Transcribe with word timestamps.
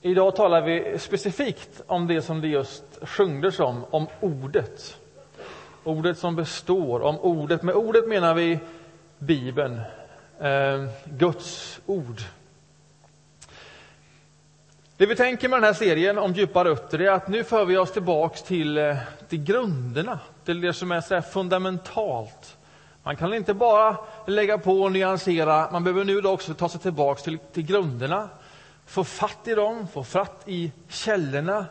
Idag 0.00 0.36
talar 0.36 0.62
vi 0.62 0.98
specifikt 0.98 1.82
om 1.86 2.06
det 2.06 2.22
som 2.22 2.40
det 2.40 2.48
just 2.48 2.84
sjungdes 3.02 3.60
om, 3.60 3.84
om 3.90 4.06
ordet. 4.20 4.96
Ordet 5.84 6.18
som 6.18 6.36
består, 6.36 7.02
om 7.02 7.18
ordet. 7.20 7.62
Med 7.62 7.74
ordet 7.74 8.08
menar 8.08 8.34
vi 8.34 8.58
Bibeln, 9.18 9.80
eh, 10.40 10.84
Guds 11.04 11.80
ord. 11.86 12.20
Det 14.96 15.06
vi 15.06 15.16
tänker 15.16 15.48
med 15.48 15.56
den 15.56 15.64
här 15.64 15.72
serien 15.72 16.18
om 16.18 16.32
djupa 16.32 16.64
rötter 16.64 17.00
är 17.00 17.10
att 17.10 17.28
nu 17.28 17.44
för 17.44 17.64
vi 17.64 17.76
oss 17.76 17.92
tillbaks 17.92 18.42
till, 18.42 18.78
eh, 18.78 18.96
till 19.28 19.44
grunderna, 19.44 20.18
till 20.44 20.60
det 20.60 20.72
som 20.72 20.92
är 20.92 21.00
så 21.00 21.22
fundamentalt. 21.22 22.56
Man 23.02 23.16
kan 23.16 23.34
inte 23.34 23.54
bara 23.54 23.96
lägga 24.26 24.58
på 24.58 24.82
och 24.82 24.92
nyansera, 24.92 25.68
man 25.72 25.84
behöver 25.84 26.04
nu 26.04 26.20
också 26.20 26.54
ta 26.54 26.68
sig 26.68 26.80
tillbaks 26.80 27.22
till, 27.22 27.38
till 27.38 27.66
grunderna 27.66 28.28
få 28.86 29.04
fatt 29.04 29.48
i 29.48 29.54
dem, 29.54 29.88
få 29.88 30.04
fatt 30.04 30.42
i 30.46 30.72
källorna 30.88 31.66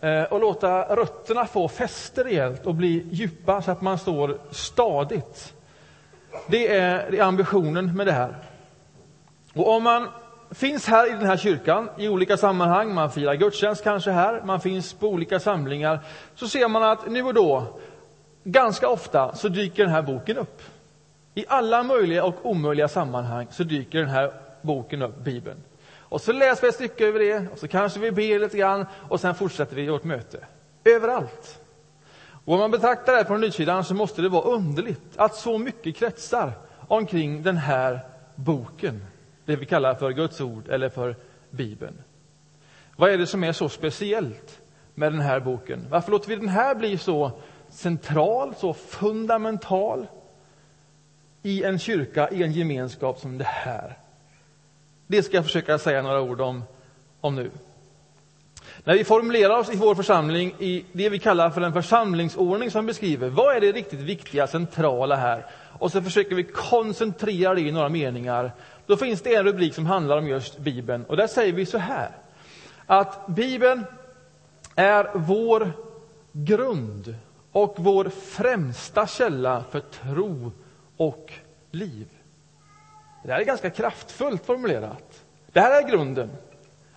eh, 0.00 0.22
och 0.22 0.40
låta 0.40 0.96
rötterna 0.96 1.46
få 1.46 1.68
fäste 1.68 2.24
rejält 2.24 2.66
och 2.66 2.74
bli 2.74 3.06
djupa 3.10 3.62
så 3.62 3.70
att 3.70 3.82
man 3.82 3.98
står 3.98 4.38
stadigt. 4.50 5.54
Det 6.46 6.76
är 6.76 7.20
ambitionen 7.20 7.96
med 7.96 8.06
det 8.06 8.12
här. 8.12 8.36
Och 9.54 9.76
om 9.76 9.82
man 9.82 10.08
finns 10.50 10.86
här 10.86 11.06
i 11.06 11.10
den 11.10 11.26
här 11.26 11.36
kyrkan 11.36 11.88
i 11.98 12.08
olika 12.08 12.36
sammanhang, 12.36 12.94
man 12.94 13.10
firar 13.10 13.34
gudstjänst 13.34 13.84
kanske 13.84 14.10
här, 14.10 14.42
man 14.44 14.60
finns 14.60 14.92
på 14.92 15.08
olika 15.08 15.40
samlingar, 15.40 16.00
så 16.34 16.48
ser 16.48 16.68
man 16.68 16.82
att 16.82 17.10
nu 17.10 17.22
och 17.22 17.34
då, 17.34 17.66
ganska 18.44 18.88
ofta, 18.88 19.34
så 19.34 19.48
dyker 19.48 19.82
den 19.82 19.92
här 19.92 20.02
boken 20.02 20.38
upp. 20.38 20.62
I 21.34 21.44
alla 21.48 21.82
möjliga 21.82 22.24
och 22.24 22.34
omöjliga 22.42 22.88
sammanhang 22.88 23.46
så 23.50 23.62
dyker 23.62 23.98
den 23.98 24.08
här 24.08 24.32
boken 24.62 25.02
upp, 25.02 25.18
Bibeln. 25.18 25.58
Och 26.12 26.20
så 26.20 26.32
läser 26.32 26.62
vi 26.62 26.68
ett 26.68 26.74
stycke 26.74 27.06
över 27.06 27.18
det, 27.18 27.46
och 27.52 27.58
så 27.58 27.68
kanske 27.68 28.00
vi 28.00 28.12
ber 28.12 28.38
lite 28.38 28.56
grann 28.56 28.86
och 29.08 29.20
sen 29.20 29.34
fortsätter 29.34 29.76
vi 29.76 29.88
vårt 29.88 30.04
möte. 30.04 30.46
Överallt. 30.84 31.60
Och 32.44 32.54
om 32.54 32.60
man 32.60 32.70
betraktar 32.70 33.12
det 33.12 33.18
här 33.18 33.24
från 33.24 33.44
utsidan 33.44 33.84
så 33.84 33.94
måste 33.94 34.22
det 34.22 34.28
vara 34.28 34.42
underligt 34.42 35.16
att 35.16 35.34
så 35.34 35.58
mycket 35.58 35.96
kretsar 35.96 36.52
omkring 36.88 37.42
den 37.42 37.56
här 37.56 38.00
boken. 38.34 39.04
Det 39.44 39.56
vi 39.56 39.66
kallar 39.66 39.94
för 39.94 40.10
Guds 40.10 40.40
ord 40.40 40.68
eller 40.68 40.88
för 40.88 41.16
Bibeln. 41.50 41.98
Vad 42.96 43.10
är 43.10 43.18
det 43.18 43.26
som 43.26 43.44
är 43.44 43.52
så 43.52 43.68
speciellt 43.68 44.60
med 44.94 45.12
den 45.12 45.20
här 45.20 45.40
boken? 45.40 45.86
Varför 45.90 46.10
låter 46.10 46.28
vi 46.28 46.36
den 46.36 46.48
här 46.48 46.74
bli 46.74 46.98
så 46.98 47.30
central, 47.68 48.54
så 48.54 48.74
fundamental 48.74 50.06
i 51.42 51.64
en 51.64 51.78
kyrka, 51.78 52.30
i 52.30 52.42
en 52.42 52.52
gemenskap 52.52 53.18
som 53.18 53.38
det 53.38 53.44
här? 53.44 54.01
Det 55.12 55.22
ska 55.22 55.36
jag 55.36 55.44
försöka 55.44 55.78
säga 55.78 56.02
några 56.02 56.20
ord 56.20 56.40
om, 56.40 56.64
om 57.20 57.34
nu. 57.34 57.50
När 58.84 58.94
vi 58.94 59.04
formulerar 59.04 59.58
oss 59.58 59.72
i 59.72 59.76
vår 59.76 59.94
församling 59.94 60.54
i 60.58 60.84
det 60.92 61.08
vi 61.08 61.18
kallar 61.18 61.50
för 61.50 61.60
en 61.60 61.72
församlingsordning 61.72 62.70
som 62.70 62.86
beskriver 62.86 63.28
vad 63.28 63.56
är 63.56 63.60
det 63.60 63.72
riktigt 63.72 64.00
viktiga, 64.00 64.46
centrala 64.46 65.16
här 65.16 65.46
och 65.78 65.92
så 65.92 66.02
försöker 66.02 66.34
vi 66.34 66.44
koncentrera 66.44 67.54
det 67.54 67.60
i 67.60 67.72
några 67.72 67.88
meningar. 67.88 68.52
Då 68.86 68.96
finns 68.96 69.22
det 69.22 69.34
en 69.34 69.44
rubrik 69.44 69.74
som 69.74 69.86
handlar 69.86 70.18
om 70.18 70.28
just 70.28 70.58
Bibeln 70.58 71.04
och 71.04 71.16
där 71.16 71.26
säger 71.26 71.52
vi 71.52 71.66
så 71.66 71.78
här 71.78 72.10
att 72.86 73.26
Bibeln 73.26 73.84
är 74.74 75.10
vår 75.14 75.72
grund 76.32 77.14
och 77.52 77.74
vår 77.78 78.04
främsta 78.08 79.06
källa 79.06 79.64
för 79.70 79.80
tro 79.80 80.52
och 80.96 81.32
liv. 81.70 82.08
Det 83.22 83.32
här 83.32 83.40
är 83.40 83.44
ganska 83.44 83.70
kraftfullt 83.70 84.46
formulerat. 84.46 85.24
Det 85.52 85.60
här 85.60 85.82
är 85.82 85.88
grunden. 85.88 86.30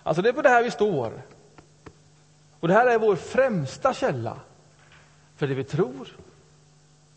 Alltså 0.02 0.22
det 0.22 0.28
är 0.28 0.32
på 0.32 0.42
det 0.42 0.48
här 0.48 0.62
vi 0.62 0.70
står. 0.70 1.22
Och 2.60 2.68
det 2.68 2.74
här 2.74 2.86
är 2.86 2.98
vår 2.98 3.16
främsta 3.16 3.94
källa 3.94 4.36
för 5.36 5.46
det 5.46 5.54
vi 5.54 5.64
tror 5.64 6.16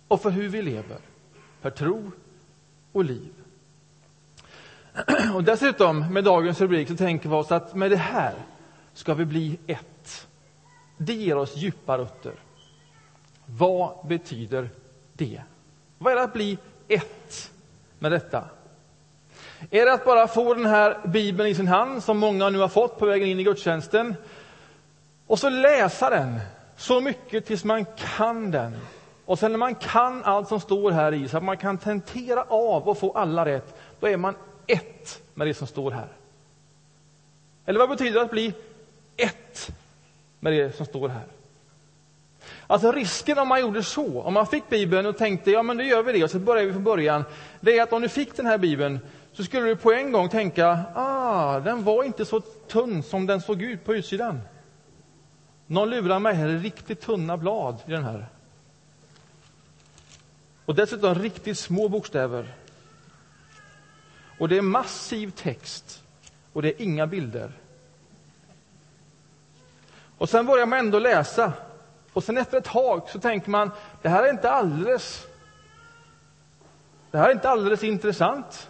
och 0.08 0.22
för 0.22 0.30
hur 0.30 0.50
vi 0.50 0.62
lever. 0.62 0.98
För 1.61 1.70
tro 1.70 2.11
och 2.92 3.06
liv. 3.06 3.33
Och 5.33 5.44
dessutom, 5.44 6.14
med 6.14 6.23
dagens 6.23 6.62
rubrik, 6.62 6.88
så 6.88 6.95
tänker 6.95 7.30
vi 7.30 7.36
oss 7.36 7.52
att 7.52 7.76
med 7.76 7.92
det 7.92 7.98
här 7.98 8.33
ska 8.94 9.14
vi 9.14 9.26
bli 9.26 9.60
ett. 9.67 10.28
Det 10.98 11.14
ger 11.14 11.38
oss 11.38 11.56
djupa 11.58 11.98
rötter. 11.98 12.33
Vad 13.45 14.08
betyder 14.08 14.70
det? 15.14 15.42
Vad 15.98 16.14
är 16.14 16.17
det 16.17 16.23
att 16.23 16.33
bli 16.33 16.58
ett 16.88 17.52
med 18.00 18.12
detta? 18.12 18.50
Är 19.70 19.86
det 19.86 19.93
att 19.93 20.05
bara 20.05 20.27
få 20.27 20.53
den 20.53 20.65
här 20.65 20.97
bibeln 21.05 21.49
i 21.49 21.55
sin 21.55 21.67
hand, 21.67 22.03
som 22.03 22.17
många 22.17 22.49
nu 22.49 22.59
har 22.59 22.67
fått 22.67 22.99
på 22.99 23.05
vägen 23.05 23.27
in 23.30 23.39
i 23.39 23.43
gudstjänsten, 23.43 24.15
och 25.27 25.39
så 25.39 25.49
läsa 25.49 26.09
den 26.09 26.39
så 26.77 27.02
mycket 27.02 27.45
tills 27.45 27.64
man 27.64 27.86
kan 28.17 28.52
den. 28.52 28.77
Och 29.25 29.39
sen 29.39 29.52
när 29.52 29.58
man 29.59 29.75
kan 29.75 30.23
allt 30.23 30.47
som 30.47 30.59
står 30.59 30.92
här 30.92 31.14
i, 31.14 31.27
så 31.27 31.37
att 31.37 31.43
man 31.43 31.58
kan 31.58 31.77
tentera 31.77 32.43
av 32.43 32.89
och 32.89 32.97
få 32.97 33.11
alla 33.11 33.45
rätt, 33.45 33.80
då 33.99 34.08
är 34.08 34.17
man 34.17 34.36
ett 34.67 35.21
med 35.33 35.47
det 35.47 35.53
som 35.53 35.67
står 35.67 35.91
här. 35.91 36.08
Eller 37.65 37.80
vad 37.80 37.89
betyder 37.89 38.20
det 38.20 38.21
att 38.21 38.31
bli 38.31 38.53
ett 39.17 39.70
med 40.39 40.53
det 40.53 40.77
som 40.77 40.86
står 40.86 41.09
här? 41.09 41.26
Alltså 42.67 42.91
risken 42.91 43.39
om 43.39 43.47
man 43.47 43.61
gjorde 43.61 43.83
så, 43.83 44.21
om 44.21 44.33
man 44.33 44.47
fick 44.47 44.70
Bibeln 44.70 45.05
och 45.05 45.17
tänkte 45.17 45.52
ja 45.52 45.64
men 45.64 45.77
då 45.77 45.83
gör 45.83 46.03
vi 46.03 46.14
det 46.14 46.23
och 46.23 46.31
så 46.31 46.39
börjar 46.39 46.65
vi 46.65 46.71
från 46.71 46.83
början. 46.83 47.23
Det 47.59 47.77
är 47.77 47.83
att 47.83 47.93
om 47.93 48.02
du 48.02 48.09
fick 48.09 48.36
den 48.36 48.45
här 48.45 48.58
Bibeln 48.58 48.99
så 49.34 49.44
skulle 49.44 49.67
du 49.67 49.76
på 49.76 49.94
en 49.94 50.12
gång 50.12 50.30
tänka, 50.30 50.86
ah, 50.95 51.60
den 51.60 51.84
var 51.84 52.04
inte 52.04 52.26
så 52.26 52.40
tunn 52.67 53.04
som 53.04 53.26
den 53.26 53.42
såg 53.42 53.62
ut 53.62 53.86
på 53.86 53.95
utsidan. 53.95 54.42
Någon 55.67 55.90
lurar 55.90 56.20
mig, 56.20 56.34
här 56.34 56.48
är 56.48 56.58
riktigt 56.58 57.02
tunna 57.02 57.38
blad 57.38 57.78
i 57.86 57.92
den 57.92 58.04
här. 58.04 58.28
Och 60.66 60.76
dessutom 60.76 61.16
riktigt 61.16 61.58
små 61.58 61.89
bokstäver. 61.89 62.54
Och 64.39 64.50
det 64.50 64.58
är 64.58 64.62
massiv 64.62 65.32
text. 65.32 66.04
Och 66.54 66.62
det 66.62 66.68
är 66.70 66.82
inga 66.82 67.08
bilder. 67.08 67.52
Och 70.18 70.30
sen 70.30 70.45
börjar 70.45 70.66
man 70.66 70.80
ändå 70.80 71.00
läsa. 71.00 71.54
Och 72.14 72.23
sen 72.23 72.38
efter 72.38 72.58
ett 72.58 72.66
tag 72.66 73.10
så 73.10 73.20
tänker 73.20 73.50
man, 73.50 73.72
det 74.02 74.10
här 74.10 74.23
är 74.23 74.30
inte 74.30 74.52
alldeles 74.52 75.28
det 77.12 77.18
här 77.18 77.28
är 77.28 77.32
inte 77.32 77.50
alldeles 77.50 77.84
intressant. 77.84 78.70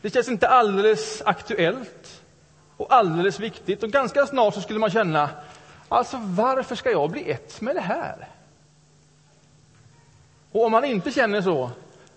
Det 0.00 0.10
känns 0.10 0.28
inte 0.28 0.48
alldeles 0.48 1.22
aktuellt 1.24 2.22
och 2.76 2.94
alldeles 2.94 3.40
viktigt. 3.40 3.82
Och 3.82 3.90
ganska 3.90 4.26
snart 4.26 4.54
så 4.54 4.60
skulle 4.60 4.78
man 4.78 4.90
känna, 4.90 5.30
alltså 5.88 6.16
varför 6.22 6.74
ska 6.74 6.90
jag 6.90 7.10
bli 7.10 7.30
ett 7.30 7.60
med 7.60 7.76
det 7.76 7.80
här? 7.80 8.28
Och 10.52 10.64
om 10.64 10.72
man 10.72 10.84
inte 10.84 11.10
känner 11.10 11.42
så, 11.42 11.70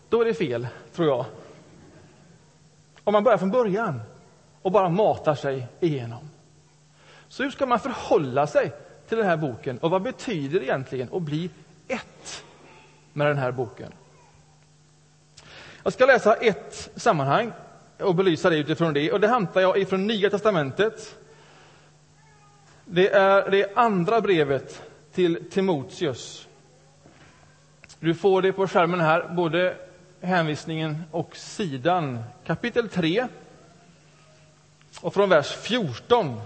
då 0.09 0.21
är 0.21 0.25
det 0.25 0.33
fel, 0.33 0.67
tror 0.95 1.07
jag. 1.07 1.25
Om 3.03 3.13
man 3.13 3.23
börjar 3.23 3.37
från 3.37 3.51
början 3.51 4.01
och 4.61 4.71
bara 4.71 4.89
matar 4.89 5.35
sig 5.35 5.67
igenom. 5.79 6.29
Så 7.27 7.43
hur 7.43 7.51
ska 7.51 7.65
man 7.65 7.79
förhålla 7.79 8.47
sig 8.47 8.71
till 9.07 9.17
den 9.17 9.27
här 9.27 9.37
boken? 9.37 9.77
Och 9.77 9.91
vad 9.91 10.01
betyder 10.01 10.59
det 10.59 10.65
egentligen 10.65 11.09
att 11.13 11.21
bli 11.21 11.49
ett 11.87 12.43
med 13.13 13.27
den 13.27 13.37
här 13.37 13.51
boken? 13.51 13.91
Jag 15.83 15.93
ska 15.93 16.05
läsa 16.05 16.35
ett 16.35 16.89
sammanhang 16.95 17.51
och 18.03 18.15
belysa 18.15 18.49
det 18.49 18.57
utifrån 18.57 18.93
det. 18.93 19.11
Och 19.11 19.19
det 19.19 19.27
hämtar 19.27 19.61
jag 19.61 19.77
ifrån 19.77 20.07
Nya 20.07 20.29
testamentet. 20.29 21.15
Det 22.85 23.09
är 23.09 23.51
det 23.51 23.71
andra 23.75 24.21
brevet 24.21 24.81
till 25.13 25.49
Timoteus. 25.51 26.47
Du 27.99 28.15
får 28.15 28.41
det 28.41 28.53
på 28.53 28.67
skärmen 28.67 28.99
här, 28.99 29.27
både 29.35 29.75
hänvisningen 30.21 31.03
och 31.11 31.35
sidan. 31.35 32.23
Kapitel 32.45 32.89
3 32.89 33.27
och 35.01 35.13
från 35.13 35.29
vers 35.29 35.55
14. 35.55 36.41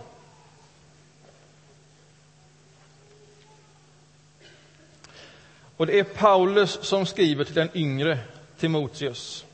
Och 5.77 5.85
det 5.85 5.99
är 5.99 6.03
Paulus 6.03 6.79
som 6.81 7.05
skriver 7.05 7.43
till 7.43 7.55
den 7.55 7.69
yngre 7.73 8.19
Timoteus, 8.57 9.45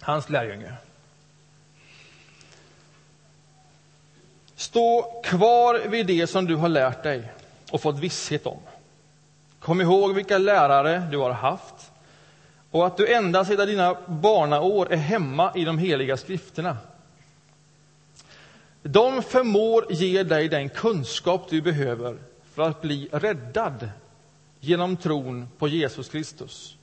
hans 0.00 0.30
lärjunge. 0.30 0.72
Stå 4.62 5.20
kvar 5.24 5.88
vid 5.88 6.06
det 6.06 6.26
som 6.26 6.46
du 6.46 6.56
har 6.56 6.68
lärt 6.68 7.02
dig 7.02 7.32
och 7.70 7.80
fått 7.80 7.98
visshet 7.98 8.46
om. 8.46 8.58
Kom 9.58 9.80
ihåg 9.80 10.14
vilka 10.14 10.38
lärare 10.38 11.08
du 11.10 11.18
har 11.18 11.30
haft 11.30 11.92
och 12.70 12.86
att 12.86 12.96
du 12.96 13.14
ända 13.14 13.44
sedan 13.44 13.66
dina 13.66 13.96
barnaår 14.06 14.92
är 14.92 14.96
hemma 14.96 15.52
i 15.54 15.64
de 15.64 15.78
heliga 15.78 16.16
skrifterna. 16.16 16.76
De 18.82 19.22
förmår 19.22 19.86
ge 19.90 20.22
dig 20.22 20.48
den 20.48 20.68
kunskap 20.68 21.46
du 21.50 21.62
behöver 21.62 22.16
för 22.54 22.62
att 22.62 22.82
bli 22.82 23.08
räddad 23.12 23.90
genom 24.60 24.96
tron 24.96 25.48
på 25.58 25.68
Jesus 25.68 26.08
Kristus. 26.08 26.76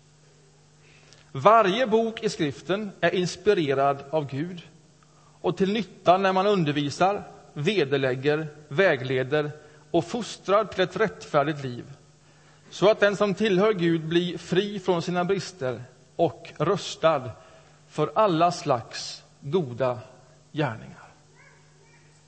Varje 1.31 1.87
bok 1.87 2.23
i 2.23 2.29
skriften 2.29 2.91
är 3.01 3.15
inspirerad 3.15 4.03
av 4.09 4.27
Gud 4.29 4.61
och 5.41 5.57
till 5.57 5.73
nytta 5.73 6.17
när 6.17 6.33
man 6.33 6.47
undervisar, 6.47 7.23
vederlägger, 7.53 8.47
vägleder 8.67 9.51
och 9.91 10.05
fostrar 10.05 10.65
till 10.65 10.83
ett 10.83 10.95
rättfärdigt 10.95 11.63
liv 11.63 11.85
så 12.69 12.89
att 12.91 12.99
den 12.99 13.15
som 13.15 13.33
tillhör 13.33 13.73
Gud 13.73 14.05
blir 14.05 14.37
fri 14.37 14.79
från 14.79 15.01
sina 15.01 15.23
brister 15.25 15.83
och 16.15 16.53
rustad 16.57 17.31
för 17.89 18.11
alla 18.15 18.51
slags 18.51 19.23
goda 19.39 19.99
gärningar. 20.51 21.09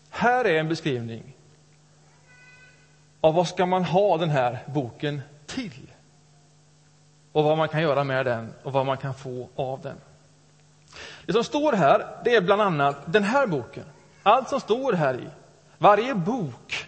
Här 0.09 0.45
är 0.45 0.59
en 0.59 0.69
beskrivning 0.69 1.35
av 3.21 3.33
vad 3.33 3.47
ska 3.47 3.65
man 3.65 3.83
ha 3.83 4.17
den 4.17 4.29
här 4.29 4.59
boken 4.65 5.21
till 5.45 5.91
och 7.31 7.43
vad 7.43 7.57
man 7.57 7.69
kan 7.69 7.81
göra 7.81 8.03
med 8.03 8.25
den 8.25 8.53
och 8.63 8.73
vad 8.73 8.85
man 8.85 8.97
kan 8.97 9.13
få 9.13 9.49
av 9.55 9.81
den. 9.81 9.97
Det 11.25 11.33
som 11.33 11.43
står 11.43 11.73
här 11.73 12.07
det 12.23 12.35
är 12.35 12.41
bland 12.41 12.61
annat 12.61 12.97
den 13.05 13.23
här 13.23 13.47
boken. 13.47 13.85
Allt 14.23 14.49
som 14.49 14.59
står 14.59 14.93
här 14.93 15.13
i. 15.13 15.27
Varje 15.77 16.15
bok 16.15 16.85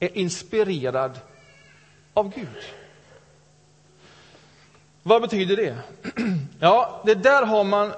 är 0.00 0.18
inspirerad 0.18 1.20
av 2.14 2.34
Gud. 2.34 2.64
Vad 5.02 5.22
betyder 5.22 5.56
det? 5.56 5.76
Ja, 6.62 7.02
det 7.04 7.14
där 7.14 7.46
har 7.46 7.64
man 7.64 7.92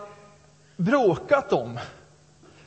bråkat 0.76 1.52
om 1.52 1.79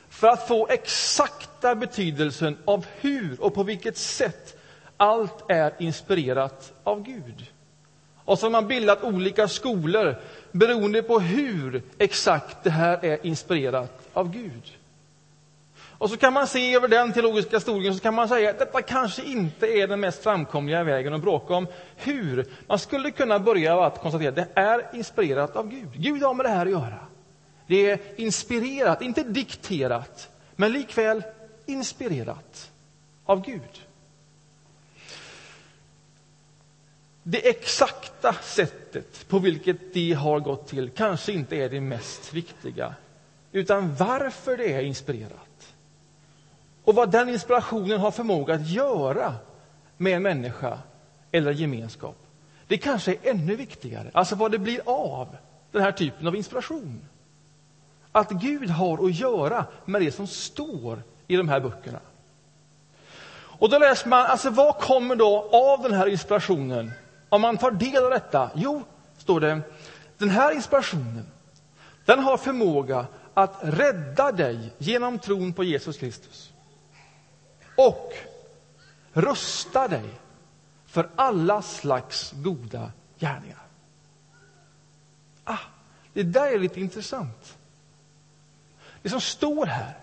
för 0.08 0.28
att 0.28 0.48
få 0.48 0.68
exakta 0.68 1.74
betydelsen 1.74 2.56
av 2.64 2.86
hur 3.00 3.40
och 3.40 3.54
på 3.54 3.62
vilket 3.62 3.96
sätt 3.96 4.58
allt 4.96 5.50
är 5.50 5.72
inspirerat 5.78 6.72
av 6.84 7.02
Gud. 7.02 7.46
Och 8.24 8.38
så 8.38 8.46
har 8.46 8.50
man 8.50 8.68
bildat 8.68 9.04
olika 9.04 9.48
skolor 9.48 10.16
beroende 10.52 11.02
på 11.02 11.20
hur 11.20 11.82
exakt 11.98 12.64
det 12.64 12.70
här 12.70 13.04
är 13.04 13.26
inspirerat 13.26 14.08
av 14.12 14.30
Gud. 14.30 14.75
Och 15.98 16.10
så 16.10 16.16
kan 16.16 16.32
man 16.32 16.46
se 16.46 16.74
över 16.74 16.88
den 16.88 17.12
teologiska 17.12 17.56
historien 17.56 17.94
så 17.94 18.00
kan 18.00 18.14
man 18.14 18.28
säga 18.28 18.50
att 18.50 18.58
detta 18.58 18.82
kanske 18.82 19.22
inte 19.22 19.66
är 19.66 19.86
den 19.86 20.00
mest 20.00 20.22
framkomliga 20.22 20.84
vägen 20.84 21.14
att 21.14 21.20
bråka 21.20 21.54
om 21.54 21.66
hur. 21.96 22.46
Man 22.66 22.78
skulle 22.78 23.10
kunna 23.10 23.38
börja 23.38 23.76
med 23.76 23.84
att 23.84 24.00
konstatera 24.00 24.28
att 24.28 24.34
det 24.36 24.48
är 24.54 24.96
inspirerat 24.96 25.56
av 25.56 25.68
Gud. 25.68 25.88
Gud 25.94 26.22
har 26.22 26.34
med 26.34 26.46
det 26.46 26.50
här 26.50 26.66
att 26.66 26.72
göra. 26.72 26.98
Det 27.66 27.90
är 27.90 28.00
inspirerat, 28.16 29.02
inte 29.02 29.22
dikterat, 29.22 30.30
men 30.56 30.72
likväl 30.72 31.22
inspirerat 31.66 32.70
av 33.24 33.44
Gud. 33.44 33.82
Det 37.22 37.48
exakta 37.48 38.32
sättet 38.32 39.28
på 39.28 39.38
vilket 39.38 39.94
det 39.94 40.12
har 40.12 40.40
gått 40.40 40.68
till 40.68 40.90
kanske 40.90 41.32
inte 41.32 41.56
är 41.56 41.68
det 41.70 41.80
mest 41.80 42.32
viktiga, 42.32 42.94
utan 43.52 43.94
varför 43.94 44.56
det 44.56 44.72
är 44.72 44.82
inspirerat. 44.82 45.45
Och 46.86 46.94
vad 46.94 47.10
den 47.10 47.28
inspirationen 47.28 48.00
har 48.00 48.10
förmåga 48.10 48.54
att 48.54 48.68
göra 48.68 49.34
med 49.96 50.16
en 50.16 50.22
människa 50.22 50.78
eller 51.32 51.52
gemenskap. 51.52 52.16
Det 52.66 52.78
kanske 52.78 53.12
är 53.12 53.30
ännu 53.30 53.56
viktigare, 53.56 54.10
alltså 54.14 54.34
vad 54.34 54.50
det 54.50 54.58
blir 54.58 54.80
av 54.84 55.36
den 55.72 55.82
här 55.82 55.92
typen 55.92 56.26
av 56.26 56.36
inspiration. 56.36 57.00
Att 58.12 58.30
Gud 58.30 58.70
har 58.70 59.06
att 59.06 59.14
göra 59.14 59.64
med 59.84 60.02
det 60.02 60.12
som 60.12 60.26
står 60.26 61.02
i 61.26 61.36
de 61.36 61.48
här 61.48 61.60
böckerna. 61.60 62.00
Och 63.58 63.70
då 63.70 63.78
läser 63.78 64.08
man, 64.08 64.26
alltså 64.26 64.50
vad 64.50 64.78
kommer 64.78 65.16
då 65.16 65.48
av 65.52 65.82
den 65.82 65.92
här 65.92 66.06
inspirationen 66.06 66.92
om 67.28 67.40
man 67.40 67.56
tar 67.56 67.70
del 67.70 68.04
av 68.04 68.10
detta? 68.10 68.50
Jo, 68.54 68.82
står 69.18 69.40
det, 69.40 69.60
den 70.18 70.30
här 70.30 70.52
inspirationen, 70.52 71.26
den 72.04 72.18
har 72.18 72.36
förmåga 72.36 73.06
att 73.34 73.58
rädda 73.62 74.32
dig 74.32 74.72
genom 74.78 75.18
tron 75.18 75.52
på 75.52 75.64
Jesus 75.64 75.98
Kristus. 75.98 76.52
Och 77.76 78.12
rusta 79.12 79.88
dig 79.88 80.04
för 80.86 81.08
alla 81.16 81.62
slags 81.62 82.32
goda 82.32 82.92
gärningar. 83.18 83.62
Ah, 85.44 85.58
det 86.12 86.22
där 86.22 86.46
är 86.46 86.58
lite 86.58 86.80
intressant. 86.80 87.56
Det 89.02 89.08
som 89.08 89.20
står 89.20 89.66
här, 89.66 89.98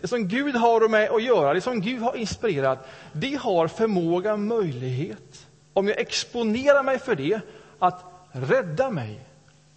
det 0.00 0.08
som 0.08 0.28
Gud 0.28 0.56
har 0.56 0.88
med 0.88 1.10
att 1.10 1.22
göra, 1.22 1.54
det 1.54 1.60
som 1.60 1.80
Gud 1.80 2.02
har 2.02 2.16
inspirerat, 2.16 2.88
det 3.12 3.34
har 3.34 3.68
förmåga, 3.68 4.36
möjlighet 4.36 5.46
om 5.72 5.88
jag 5.88 5.98
exponerar 5.98 6.82
mig 6.82 6.98
för 6.98 7.14
det, 7.14 7.40
att 7.78 8.04
rädda 8.32 8.90
mig 8.90 9.20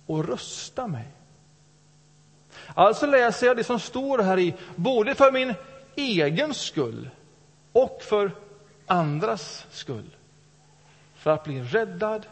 och 0.05 0.27
rusta 0.27 0.87
mig. 0.87 1.07
Alltså 2.73 3.05
läser 3.05 3.47
jag 3.47 3.57
det 3.57 3.63
som 3.63 3.79
står 3.79 4.19
här 4.19 4.39
i, 4.39 4.53
både 4.75 5.15
för 5.15 5.31
min 5.31 5.53
egen 5.95 6.53
skull 6.53 7.09
och 7.71 8.01
för 8.01 8.31
andras 8.87 9.65
skull. 9.71 10.15
För 11.15 11.31
att 11.31 11.43
bli 11.43 11.61
räddad 11.61 12.25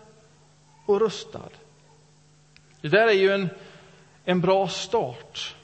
och 0.86 1.00
rustad. 1.00 1.50
Det 2.82 2.88
där 2.88 3.08
är 3.08 3.12
ju 3.12 3.32
en, 3.32 3.50
en 4.26 4.42
bra 4.42 4.68
start. 4.68 5.56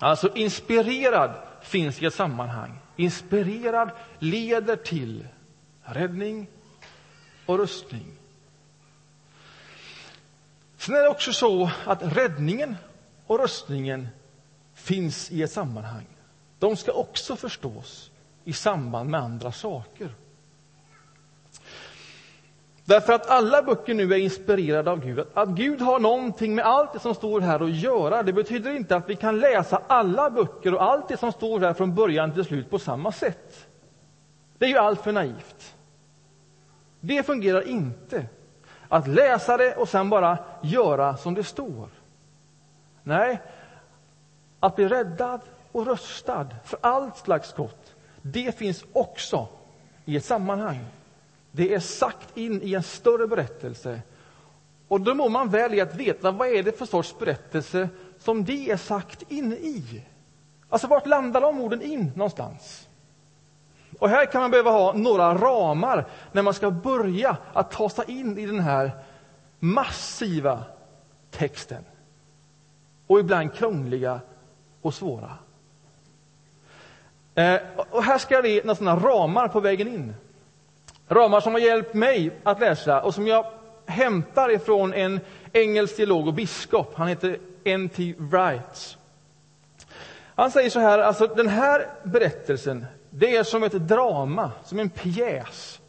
Alltså 0.00 0.34
inspirerad 0.34 1.30
finns 1.62 2.02
i 2.02 2.06
ett 2.06 2.14
sammanhang. 2.14 2.78
Inspirerad 2.96 3.90
leder 4.18 4.76
till 4.76 5.28
räddning 5.82 6.48
och 7.46 7.58
rustning. 7.58 8.12
Sen 10.76 10.94
är 10.94 11.02
det 11.02 11.08
också 11.08 11.32
så 11.32 11.70
att 11.84 12.02
räddningen 12.02 12.76
och 13.26 13.38
rustningen 13.38 14.08
finns 14.74 15.30
i 15.30 15.42
ett 15.42 15.52
sammanhang. 15.52 16.06
De 16.58 16.76
ska 16.76 16.92
också 16.92 17.36
förstås 17.36 18.10
i 18.44 18.52
samband 18.52 19.10
med 19.10 19.20
andra 19.20 19.52
saker. 19.52 20.10
Därför 22.84 23.12
att 23.12 23.30
alla 23.30 23.62
böcker 23.62 23.94
nu 23.94 24.14
är 24.14 24.18
inspirerade 24.18 24.90
av 24.90 25.00
Gud. 25.00 25.26
Att 25.34 25.48
Gud 25.48 25.80
har 25.80 26.00
någonting 26.00 26.54
med 26.54 26.66
allt 26.66 26.92
det 26.92 26.98
som 26.98 27.14
står 27.14 27.40
här 27.40 27.60
att 27.60 27.70
göra, 27.70 28.22
det 28.22 28.32
betyder 28.32 28.76
inte 28.76 28.96
att 28.96 29.08
vi 29.08 29.16
kan 29.16 29.40
läsa 29.40 29.82
alla 29.86 30.30
böcker 30.30 30.74
och 30.74 30.82
allt 30.82 31.08
det 31.08 31.16
som 31.16 31.32
står 31.32 31.60
här 31.60 31.74
från 31.74 31.94
början 31.94 32.32
till 32.32 32.44
slut 32.44 32.70
på 32.70 32.78
samma 32.78 33.12
sätt. 33.12 33.66
Det 34.58 34.64
är 34.64 34.68
ju 34.68 34.78
alltför 34.78 35.12
naivt. 35.12 35.74
Det 37.00 37.22
fungerar 37.22 37.68
inte. 37.68 38.26
Att 38.88 39.08
läsa 39.08 39.56
det 39.56 39.76
och 39.76 39.88
sen 39.88 40.10
bara 40.10 40.38
göra 40.62 41.16
som 41.16 41.34
det 41.34 41.44
står. 41.44 41.88
Nej, 43.02 43.42
att 44.60 44.76
bli 44.76 44.88
räddad 44.88 45.40
och 45.76 45.86
röstad 45.86 46.46
för 46.64 46.78
allt 46.82 47.16
slags 47.16 47.52
gott, 47.52 47.94
det 48.22 48.58
finns 48.58 48.84
också 48.92 49.48
i 50.04 50.16
ett 50.16 50.24
sammanhang. 50.24 50.84
Det 51.52 51.74
är 51.74 51.80
sagt 51.80 52.36
in 52.36 52.62
i 52.62 52.74
en 52.74 52.82
större 52.82 53.26
berättelse. 53.26 54.00
Och 54.88 55.00
då 55.00 55.14
mår 55.14 55.28
man 55.28 55.48
väl 55.48 55.74
i 55.74 55.80
att 55.80 55.94
veta 55.94 56.30
vad 56.30 56.48
är 56.48 56.62
det 56.62 56.78
för 56.78 56.86
sorts 56.86 57.18
berättelse 57.18 57.88
som 58.18 58.44
det 58.44 58.70
är 58.70 58.76
sagt 58.76 59.32
in 59.32 59.52
i. 59.52 60.02
Alltså, 60.68 60.86
vart 60.86 61.06
landar 61.06 61.40
de 61.40 61.60
orden 61.60 61.82
in 61.82 62.12
någonstans? 62.14 62.88
Och 63.98 64.08
här 64.08 64.26
kan 64.26 64.40
man 64.40 64.50
behöva 64.50 64.70
ha 64.70 64.92
några 64.92 65.34
ramar 65.34 66.06
när 66.32 66.42
man 66.42 66.54
ska 66.54 66.70
börja 66.70 67.36
att 67.52 67.70
ta 67.70 67.88
sig 67.88 68.04
in 68.08 68.38
i 68.38 68.46
den 68.46 68.60
här 68.60 68.90
massiva 69.58 70.64
texten. 71.30 71.84
Och 73.06 73.20
ibland 73.20 73.54
krångliga 73.54 74.20
och 74.82 74.94
svåra. 74.94 75.38
Eh, 77.36 77.60
och 77.90 78.02
här 78.02 78.18
ska 78.18 78.34
jag 78.34 78.46
ge 78.46 78.60
några 78.64 78.74
sådana 78.74 79.00
ramar 79.00 79.48
på 79.48 79.60
vägen 79.60 79.88
in. 79.88 80.14
Ramar 81.08 81.40
som 81.40 81.52
har 81.52 81.60
hjälpt 81.60 81.94
mig 81.94 82.30
att 82.42 82.60
läsa 82.60 83.02
och 83.02 83.14
som 83.14 83.26
jag 83.26 83.46
hämtar 83.86 84.50
ifrån 84.50 84.94
en 84.94 85.20
engelsk 85.52 85.96
teolog 85.96 86.26
och 86.26 86.34
biskop. 86.34 86.94
Han 86.94 87.08
heter 87.08 87.38
N.T. 87.64 88.14
Wright. 88.18 88.96
Han 90.34 90.50
säger 90.50 90.70
så 90.70 90.80
här, 90.80 90.98
alltså 90.98 91.26
den 91.26 91.48
här 91.48 91.88
berättelsen, 92.02 92.86
det 93.10 93.36
är 93.36 93.44
som 93.44 93.62
ett 93.62 93.72
drama, 93.72 94.52
som 94.64 94.78
en 94.78 94.90
pjäs, 94.90 95.80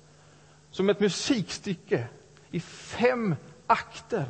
som 0.71 0.89
ett 0.89 0.99
musikstycke 0.99 2.07
i 2.51 2.59
fem 2.59 3.35
akter. 3.67 4.25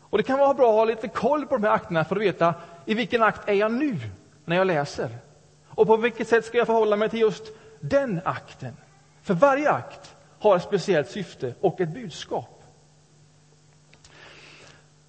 Och 0.00 0.18
Det 0.18 0.24
kan 0.24 0.38
vara 0.38 0.54
bra 0.54 0.68
att 0.68 0.74
ha 0.74 0.84
lite 0.84 1.08
koll 1.08 1.46
på 1.46 1.56
de 1.56 1.64
här 1.64 1.72
akterna 1.74 2.04
för 2.04 2.16
att 2.16 2.22
veta 2.22 2.54
i 2.84 2.94
vilken 2.94 3.22
akt 3.22 3.48
är 3.48 3.54
jag 3.54 3.72
nu 3.72 3.96
när 4.44 4.56
jag 4.56 4.66
läser. 4.66 5.10
Och 5.78 5.86
på 5.86 5.96
vilket 5.96 6.28
sätt 6.28 6.44
ska 6.44 6.58
jag 6.58 6.66
förhålla 6.66 6.96
mig 6.96 7.08
till 7.08 7.20
just 7.20 7.52
den 7.80 8.20
akten. 8.24 8.76
För 9.22 9.34
varje 9.34 9.70
akt 9.70 10.16
har 10.38 10.56
ett 10.56 10.62
speciellt 10.62 11.10
syfte 11.10 11.54
och 11.60 11.80
ett 11.80 11.88
budskap. 11.88 12.62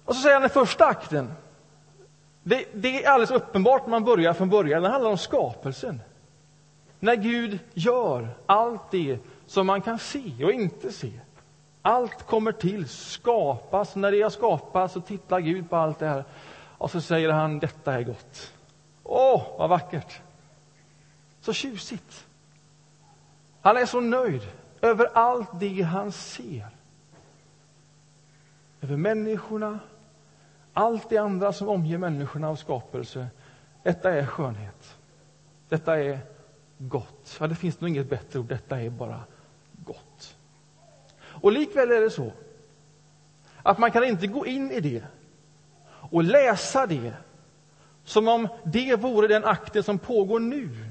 Och 0.04 0.16
så 0.16 0.22
säger 0.22 0.34
han 0.34 0.42
den 0.42 0.50
första 0.50 0.86
akten. 0.86 1.32
Det, 2.42 2.64
det, 2.74 3.04
är 3.04 3.10
alldeles 3.10 3.30
uppenbart 3.30 3.82
när 3.82 3.90
man 3.90 4.04
börjar 4.04 4.32
från 4.32 4.50
början. 4.50 4.82
Den 4.82 4.92
handlar 4.92 5.10
om 5.10 5.18
skapelsen. 5.18 6.00
När 7.00 7.16
Gud 7.16 7.58
gör 7.74 8.28
allt 8.46 8.90
det 8.90 9.18
som 9.46 9.66
man 9.66 9.82
kan 9.82 9.98
se 9.98 10.44
och 10.44 10.52
inte 10.52 10.92
se. 10.92 11.12
Allt 11.82 12.22
kommer 12.22 12.52
till, 12.52 12.88
skapas. 12.88 13.96
När 13.96 14.12
det 14.12 14.22
har 14.22 14.30
skapats 14.30 14.94
så 14.94 15.00
tittar 15.00 15.40
Gud 15.40 15.70
på 15.70 15.76
allt 15.76 15.98
det 15.98 16.06
här 16.06 16.24
och 16.78 16.90
så 16.90 17.00
säger 17.00 17.28
han 17.30 17.58
detta 17.58 17.94
är 17.94 18.02
gott. 18.02 18.52
Åh, 19.04 19.42
vad 19.58 19.68
vackert! 19.68 20.20
Så 21.40 21.52
tjusigt. 21.52 22.26
Han 23.60 23.76
är 23.76 23.86
så 23.86 24.00
nöjd 24.00 24.42
över 24.80 25.06
allt 25.14 25.48
det 25.60 25.82
han 25.82 26.12
ser. 26.12 26.68
Över 28.80 28.96
människorna, 28.96 29.78
allt 30.72 31.08
det 31.08 31.18
andra 31.18 31.52
som 31.52 31.68
omger 31.68 31.98
människorna 31.98 32.48
av 32.48 32.56
skapelse. 32.56 33.26
Detta 33.82 34.10
är 34.10 34.26
skönhet. 34.26 34.96
Detta 35.68 35.98
är 35.98 36.18
gott. 36.78 37.36
Ja, 37.40 37.46
det 37.46 37.54
finns 37.54 37.80
nog 37.80 37.90
inget 37.90 38.10
bättre 38.10 38.38
ord. 38.38 38.46
Detta 38.46 38.80
är 38.80 38.90
bara 38.90 39.20
gott. 39.84 40.36
Och 41.20 41.52
likväl 41.52 41.90
är 41.90 42.00
det 42.00 42.10
så 42.10 42.32
att 43.62 43.78
man 43.78 43.90
kan 43.90 44.04
inte 44.04 44.26
gå 44.26 44.46
in 44.46 44.70
i 44.70 44.80
det 44.80 45.04
och 46.10 46.24
läsa 46.24 46.86
det 46.86 47.12
som 48.04 48.28
om 48.28 48.48
det 48.64 48.96
vore 48.96 49.28
den 49.28 49.44
akten 49.44 49.82
som 49.82 49.98
pågår 49.98 50.40
nu 50.40 50.89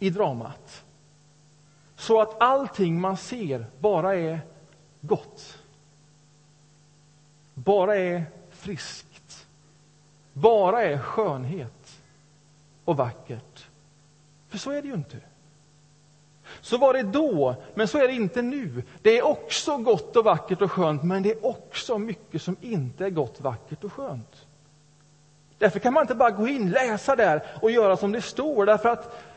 i 0.00 0.10
dramat. 0.10 0.84
Så 1.96 2.20
att 2.20 2.42
allting 2.42 3.00
man 3.00 3.16
ser 3.16 3.66
bara 3.78 4.16
är 4.16 4.40
gott. 5.00 5.58
Bara 7.54 7.96
är 7.96 8.24
friskt. 8.50 9.46
Bara 10.32 10.82
är 10.82 10.98
skönhet 10.98 12.00
och 12.84 12.96
vackert. 12.96 13.66
För 14.48 14.58
så 14.58 14.70
är 14.70 14.82
det 14.82 14.88
ju 14.88 14.94
inte. 14.94 15.16
Så 16.60 16.78
var 16.78 16.94
det 16.94 17.02
då, 17.02 17.54
men 17.74 17.88
så 17.88 17.98
är 17.98 18.08
det 18.08 18.14
inte 18.14 18.42
nu. 18.42 18.82
Det 19.02 19.18
är 19.18 19.26
också 19.26 19.76
gott 19.76 20.16
och 20.16 20.24
vackert 20.24 20.62
och 20.62 20.72
skönt, 20.72 21.02
men 21.02 21.22
det 21.22 21.30
är 21.30 21.46
också 21.46 21.98
mycket 21.98 22.42
som 22.42 22.56
inte 22.60 23.06
är 23.06 23.10
gott, 23.10 23.40
vackert 23.40 23.84
och 23.84 23.92
skönt. 23.92 24.46
Därför 25.58 25.78
kan 25.78 25.92
man 25.92 26.02
inte 26.02 26.14
bara 26.14 26.30
gå 26.30 26.48
in, 26.48 26.70
läsa 26.70 27.16
där 27.16 27.42
och 27.62 27.70
göra 27.70 27.96
som 27.96 28.12
det 28.12 28.22
står, 28.22 28.66
därför 28.66 28.88
att 28.88 29.29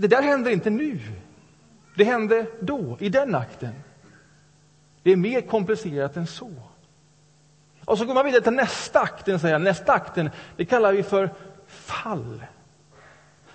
det 0.00 0.08
där 0.08 0.22
händer 0.22 0.50
inte 0.50 0.70
nu. 0.70 1.00
Det 1.96 2.04
hände 2.04 2.46
då, 2.60 2.96
i 3.00 3.08
den 3.08 3.34
akten. 3.34 3.72
Det 5.02 5.12
är 5.12 5.16
mer 5.16 5.40
komplicerat 5.40 6.16
än 6.16 6.26
så. 6.26 6.50
Och 7.84 7.98
så 7.98 8.04
går 8.04 8.14
man 8.14 8.24
vidare 8.24 8.42
till 8.42 8.52
nästa 8.52 9.00
akten, 9.00 9.38
säger 9.38 9.58
Nästa 9.58 9.92
akten, 9.92 10.30
det 10.56 10.64
kallar 10.64 10.92
vi 10.92 11.02
för 11.02 11.30
fall. 11.66 12.42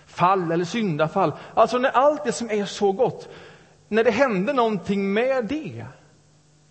Fall 0.05 0.51
eller 0.51 0.65
syndafall. 0.65 1.33
Alltså 1.53 1.77
när 1.77 1.89
allt 1.89 2.23
det 2.23 2.31
som 2.31 2.49
är 2.49 2.65
så 2.65 2.91
gott, 2.91 3.29
när 3.87 4.03
det 4.03 4.11
hände 4.11 4.53
någonting 4.53 5.13
med 5.13 5.45
det. 5.45 5.85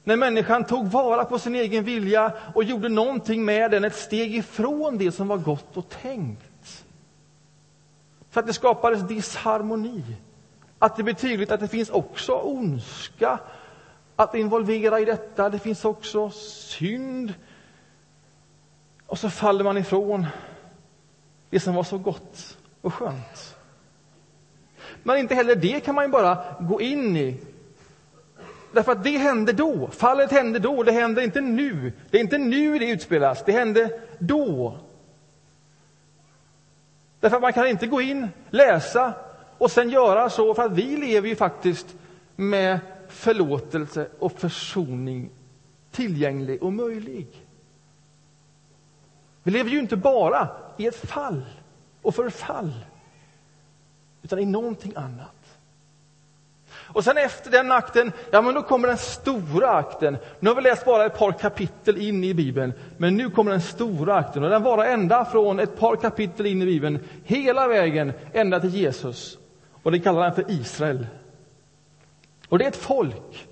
När 0.05 0.17
människan 0.17 0.65
tog 0.65 0.87
vara 0.87 1.25
på 1.25 1.39
sin 1.39 1.55
egen 1.55 1.85
vilja 1.85 2.33
och 2.55 2.65
gjorde 2.65 2.89
någonting 2.89 3.45
med 3.45 3.71
den, 3.71 3.85
ett 3.85 3.97
steg 3.97 4.37
ifrån 4.37 4.99
det 4.99 5.13
som 5.13 5.29
var 5.29 5.37
gott 5.39 5.77
och 5.77 5.89
tänkt. 5.89 6.52
För 8.33 8.41
att 8.41 8.47
det 8.47 8.53
skapades 8.53 9.09
disharmoni. 9.09 10.03
Att 10.79 10.97
det 10.97 11.03
blir 11.03 11.15
tydligt 11.15 11.51
att 11.51 11.61
det 11.61 11.69
finns 11.69 11.91
också 11.91 12.33
ondska 12.33 13.39
att 14.17 14.35
involvera 14.35 15.01
i 15.01 15.05
detta. 15.05 15.51
Det 15.51 15.59
finns 15.59 15.85
också 15.85 16.31
synd. 16.31 17.35
Och 19.07 19.19
så 19.19 19.31
faller 19.31 19.65
man 19.65 19.79
ifrån 19.79 20.27
det 21.51 21.61
som 21.61 21.75
var 21.75 21.85
så 21.85 21.99
gott 21.99 22.59
och 22.81 22.95
skönt. 22.95 23.57
Men 25.03 25.19
inte 25.19 25.35
heller 25.35 25.57
det 25.57 25.81
kan 25.81 25.95
man 25.95 26.11
bara 26.11 26.45
gå 26.61 26.81
in 26.81 27.17
i. 27.17 27.41
Därför 28.73 28.93
att 28.93 29.05
det 29.05 29.19
hände 29.19 29.53
då. 29.53 29.89
Fallet 29.91 30.31
hände 30.31 30.59
då, 30.59 30.83
det 30.83 30.93
händer 30.93 31.23
inte 31.23 31.41
nu. 31.41 31.93
Det 32.11 32.17
är 32.17 32.21
inte 32.21 32.39
nu 32.39 32.79
det 32.79 32.91
utspelas, 32.91 33.45
det 33.45 33.53
hände 33.53 34.01
då. 34.19 34.79
Därför 37.23 37.37
att 37.37 37.43
man 37.43 37.53
kan 37.53 37.67
inte 37.67 37.87
gå 37.87 38.01
in, 38.01 38.29
läsa 38.51 39.13
och 39.59 39.71
sen 39.71 39.91
göra 39.91 40.31
så, 40.31 40.55
för 40.55 40.63
att 40.63 40.73
vi 40.73 40.97
lever 40.97 41.29
ju 41.29 41.37
faktiskt 41.37 41.87
med 42.37 42.79
förlåtelse 43.09 44.09
och 44.19 44.33
försoning 44.33 45.31
tillgänglig 45.91 46.63
och 46.63 46.73
möjlig. 46.73 47.27
Vi 49.43 49.51
lever 49.51 49.71
ju 49.71 49.79
inte 49.79 49.97
bara 49.97 50.49
i 50.77 50.87
ett 50.87 51.09
fall 51.09 51.45
och 52.03 52.15
förfall, 52.15 52.73
utan 54.23 54.39
i 54.39 54.47
någonting 54.47 54.93
annat. 54.97 55.42
Och 56.93 57.05
sen 57.05 57.19
efter 57.19 57.51
den 57.51 57.73
akten, 57.73 58.13
ja 58.31 58.43
men 58.43 58.55
då 58.55 58.63
kommer 58.63 58.89
den 58.89 58.99
stora 58.99 59.71
akten. 59.71 60.17
Nu 60.41 60.51
har 60.51 60.57
vi 60.57 60.63
läst 60.63 60.85
bara 60.85 61.07
ett 61.07 61.19
par 61.19 61.33
kapitel 61.33 61.97
in 61.97 62.25
i 62.25 62.35
Bibeln, 62.35 62.73
men 62.97 63.17
nu 63.17 63.31
kommer 63.31 63.51
den 63.51 63.61
stora 63.61 64.15
akten. 64.15 64.45
Och 64.45 64.51
den 64.51 64.63
varar 64.63 64.85
ända 64.85 65.25
från 65.25 65.61
ett 65.61 65.79
par 65.79 65.97
kapitel 65.97 66.47
in 66.47 66.63
i 66.63 66.67
Bibeln, 66.67 66.99
hela 67.25 67.69
vägen 67.69 68.13
ända 68.33 68.61
till 68.61 68.75
Jesus. 68.75 69.39
Och 69.83 69.93
det 69.93 69.99
kallar 69.99 70.23
han 70.23 70.35
för 70.35 70.51
Israel. 70.51 71.07
Och 72.49 72.59
det 72.59 72.65
är 72.65 72.69
ett 72.69 72.77
folk. 72.77 73.49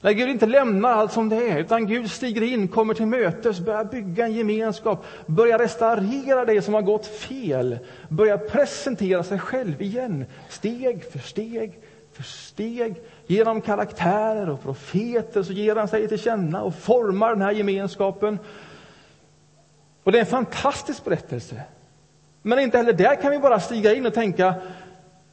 När 0.00 0.12
Gud 0.12 0.28
inte 0.28 0.46
lämnar 0.46 0.88
allt 0.88 1.12
som 1.12 1.28
det 1.28 1.48
är, 1.50 1.58
utan 1.58 1.86
Gud 1.86 2.10
stiger 2.10 2.42
in, 2.42 2.68
kommer 2.68 2.94
till 2.94 3.06
mötes, 3.06 3.60
börjar 3.60 3.84
bygga 3.84 4.24
en 4.24 4.32
gemenskap, 4.32 5.04
börjar 5.26 5.58
restaurera 5.58 6.44
det 6.44 6.62
som 6.62 6.74
har 6.74 6.82
gått 6.82 7.06
fel, 7.06 7.78
börjar 8.08 8.38
presentera 8.38 9.22
sig 9.22 9.38
själv 9.38 9.82
igen, 9.82 10.24
steg 10.48 11.12
för 11.12 11.18
steg 11.18 11.80
för 12.14 12.22
steg. 12.22 13.00
Genom 13.26 13.60
karaktärer 13.60 14.50
och 14.50 14.62
profeter 14.62 15.42
så 15.42 15.52
ger 15.52 15.76
han 15.76 15.88
sig 15.88 16.08
till 16.08 16.18
känna 16.18 16.62
och 16.62 16.74
formar 16.74 17.30
den 17.30 17.42
här 17.42 17.52
gemenskapen. 17.52 18.38
Och 20.02 20.12
det 20.12 20.18
är 20.18 20.20
en 20.20 20.26
fantastisk 20.26 21.04
berättelse. 21.04 21.62
Men 22.42 22.58
inte 22.58 22.76
heller 22.76 22.92
där 22.92 23.22
kan 23.22 23.30
vi 23.30 23.38
bara 23.38 23.60
stiga 23.60 23.94
in 23.94 24.06
och 24.06 24.14
tänka, 24.14 24.54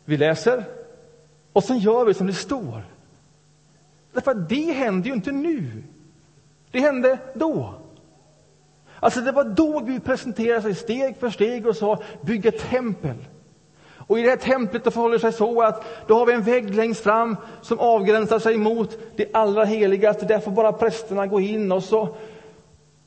vi 0.05 0.17
läser 0.17 0.63
och 1.53 1.63
sen 1.63 1.79
gör 1.79 2.05
vi 2.05 2.13
som 2.13 2.27
det 2.27 2.33
står. 2.33 2.83
Därför 4.13 4.31
att 4.31 4.50
det 4.50 4.71
händer 4.71 5.07
ju 5.07 5.13
inte 5.13 5.31
nu. 5.31 5.83
Det 6.71 6.79
hände 6.79 7.17
då. 7.33 7.73
Alltså 9.00 9.21
det 9.21 9.31
var 9.31 9.43
då 9.43 9.79
Gud 9.79 10.03
presenterade 10.03 10.61
sig 10.61 10.75
steg 10.75 11.17
för 11.17 11.29
steg 11.29 11.67
och 11.67 11.75
sa, 11.75 12.03
bygg 12.21 12.45
ett 12.45 12.69
tempel. 12.69 13.15
Och 14.08 14.20
i 14.20 14.22
det 14.22 14.29
här 14.29 14.38
templet 14.38 14.84
det 14.84 14.91
förhåller 14.91 15.17
sig 15.17 15.34
så 15.34 15.62
att 15.62 15.84
då 16.08 16.15
har 16.15 16.25
vi 16.25 16.34
en 16.34 16.41
vägg 16.41 16.75
längst 16.75 17.03
fram 17.03 17.38
som 17.62 17.79
avgränsar 17.79 18.39
sig 18.39 18.58
mot 18.58 18.98
det 19.15 19.27
allra 19.34 19.63
heligaste. 19.63 20.25
Där 20.25 20.39
får 20.39 20.51
bara 20.51 20.74
prästerna 20.74 21.27
gå 21.27 21.39
in 21.39 21.72
och 21.72 21.84
så, 21.84 22.15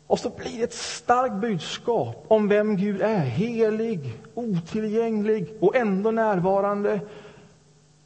och 0.07 0.19
så 0.19 0.31
blir 0.31 0.59
det 0.59 0.65
ett 0.65 0.75
starkt 0.75 1.35
budskap 1.35 2.25
om 2.29 2.49
vem 2.49 2.77
Gud 2.77 3.03
är. 3.03 3.19
Helig, 3.19 4.13
otillgänglig 4.35 5.55
och 5.61 5.77
ändå 5.77 6.11
närvarande. 6.11 7.01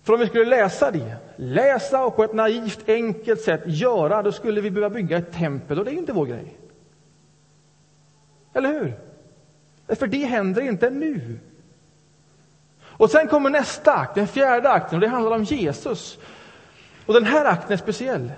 För 0.03 0.15
om 0.15 0.21
vi 0.21 0.27
skulle 0.27 0.45
läsa 0.45 0.91
det, 0.91 1.17
läsa 1.37 2.05
och 2.05 2.17
på 2.17 2.25
ett 2.25 2.35
naivt 2.35 2.89
enkelt 2.89 3.41
sätt 3.41 3.63
göra, 3.67 4.23
då 4.23 4.33
skulle 4.33 4.61
vi 4.61 4.71
behöva 4.71 4.95
bygga 4.95 5.19
ett 5.19 5.33
tempel 5.33 5.79
och 5.79 5.85
det 5.85 5.91
är 5.91 5.93
ju 5.93 5.99
inte 5.99 6.13
vår 6.13 6.27
grej. 6.27 6.59
Eller 8.55 8.69
hur? 8.69 8.95
För 9.97 10.07
det 10.07 10.25
händer 10.25 10.63
inte 10.63 10.91
nu. 10.91 11.39
Och 12.99 13.11
sen 13.11 13.29
kommer 13.29 13.51
nästa 13.51 13.93
akt, 13.93 14.15
den 14.15 14.29
fjärde 14.29 14.71
akten, 14.71 14.97
och 14.97 15.01
det 15.01 15.09
handlar 15.09 15.37
om 15.37 15.45
Jesus. 15.45 16.19
Och 17.07 17.15
den 17.15 17.25
här 17.25 17.45
akten 17.45 17.73
är 17.73 17.77
speciell. 17.77 18.33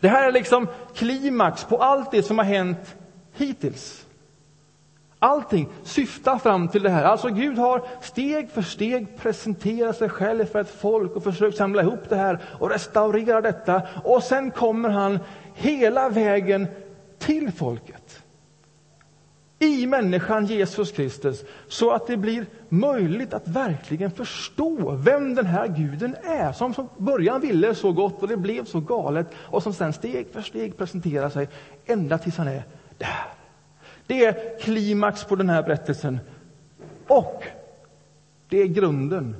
Det 0.00 0.08
här 0.08 0.28
är 0.28 0.32
liksom 0.32 0.68
klimax 0.94 1.64
på 1.64 1.82
allt 1.82 2.10
det 2.10 2.22
som 2.22 2.38
har 2.38 2.44
hänt 2.44 2.96
hittills. 3.32 4.06
Allting 5.18 5.68
syftar 5.82 6.38
fram 6.38 6.68
till 6.68 6.82
det 6.82 6.90
här. 6.90 7.04
Alltså 7.04 7.28
Gud 7.28 7.58
har 7.58 7.86
steg 8.00 8.50
för 8.50 8.62
steg 8.62 9.18
presenterat 9.18 9.96
sig 9.96 10.08
själv 10.08 10.44
för 10.44 10.60
ett 10.60 10.80
folk 10.80 11.16
och 11.16 11.24
försökt 11.24 11.56
samla 11.56 11.82
ihop 11.82 12.08
det 12.08 12.16
här 12.16 12.38
och 12.58 12.70
restaurera 12.70 13.40
detta. 13.40 13.82
Och 14.04 14.22
sen 14.22 14.50
kommer 14.50 14.88
han 14.88 15.18
hela 15.54 16.08
vägen 16.08 16.66
till 17.18 17.52
folket 17.52 18.03
i 19.58 19.86
människan 19.86 20.46
Jesus 20.46 20.92
Kristus 20.92 21.44
så 21.68 21.90
att 21.90 22.06
det 22.06 22.16
blir 22.16 22.46
möjligt 22.68 23.34
att 23.34 23.48
verkligen 23.48 24.10
förstå 24.10 24.92
vem 24.92 25.34
den 25.34 25.46
här 25.46 25.68
guden 25.68 26.16
är 26.22 26.52
som 26.52 26.74
från 26.74 26.88
början 26.96 27.40
ville 27.40 27.74
så 27.74 27.92
gott 27.92 28.22
och 28.22 28.28
det 28.28 28.36
blev 28.36 28.64
så 28.64 28.80
galet 28.80 29.26
och 29.36 29.62
som 29.62 29.72
sen 29.72 29.92
steg 29.92 30.26
för 30.32 30.42
steg 30.42 30.76
presenterar 30.76 31.30
sig 31.30 31.48
ända 31.86 32.18
tills 32.18 32.36
han 32.36 32.48
är 32.48 32.62
där. 32.98 33.26
Det 34.06 34.24
är 34.24 34.58
klimax 34.58 35.24
på 35.24 35.36
den 35.36 35.48
här 35.48 35.62
berättelsen. 35.62 36.18
Och 37.06 37.44
det 38.48 38.58
är 38.58 38.66
grunden 38.66 39.36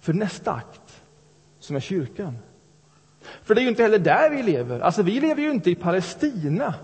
för 0.00 0.12
nästa 0.12 0.52
akt, 0.52 1.02
som 1.58 1.76
är 1.76 1.80
kyrkan. 1.80 2.38
För 3.42 3.54
det 3.54 3.60
är 3.60 3.62
ju 3.62 3.68
inte 3.68 3.82
heller 3.82 3.98
där 3.98 4.30
vi 4.30 4.42
lever. 4.42 4.80
Alltså, 4.80 5.02
vi 5.02 5.20
lever 5.20 5.42
ju 5.42 5.50
inte 5.50 5.70
i 5.70 5.74
Palestina 5.74 6.74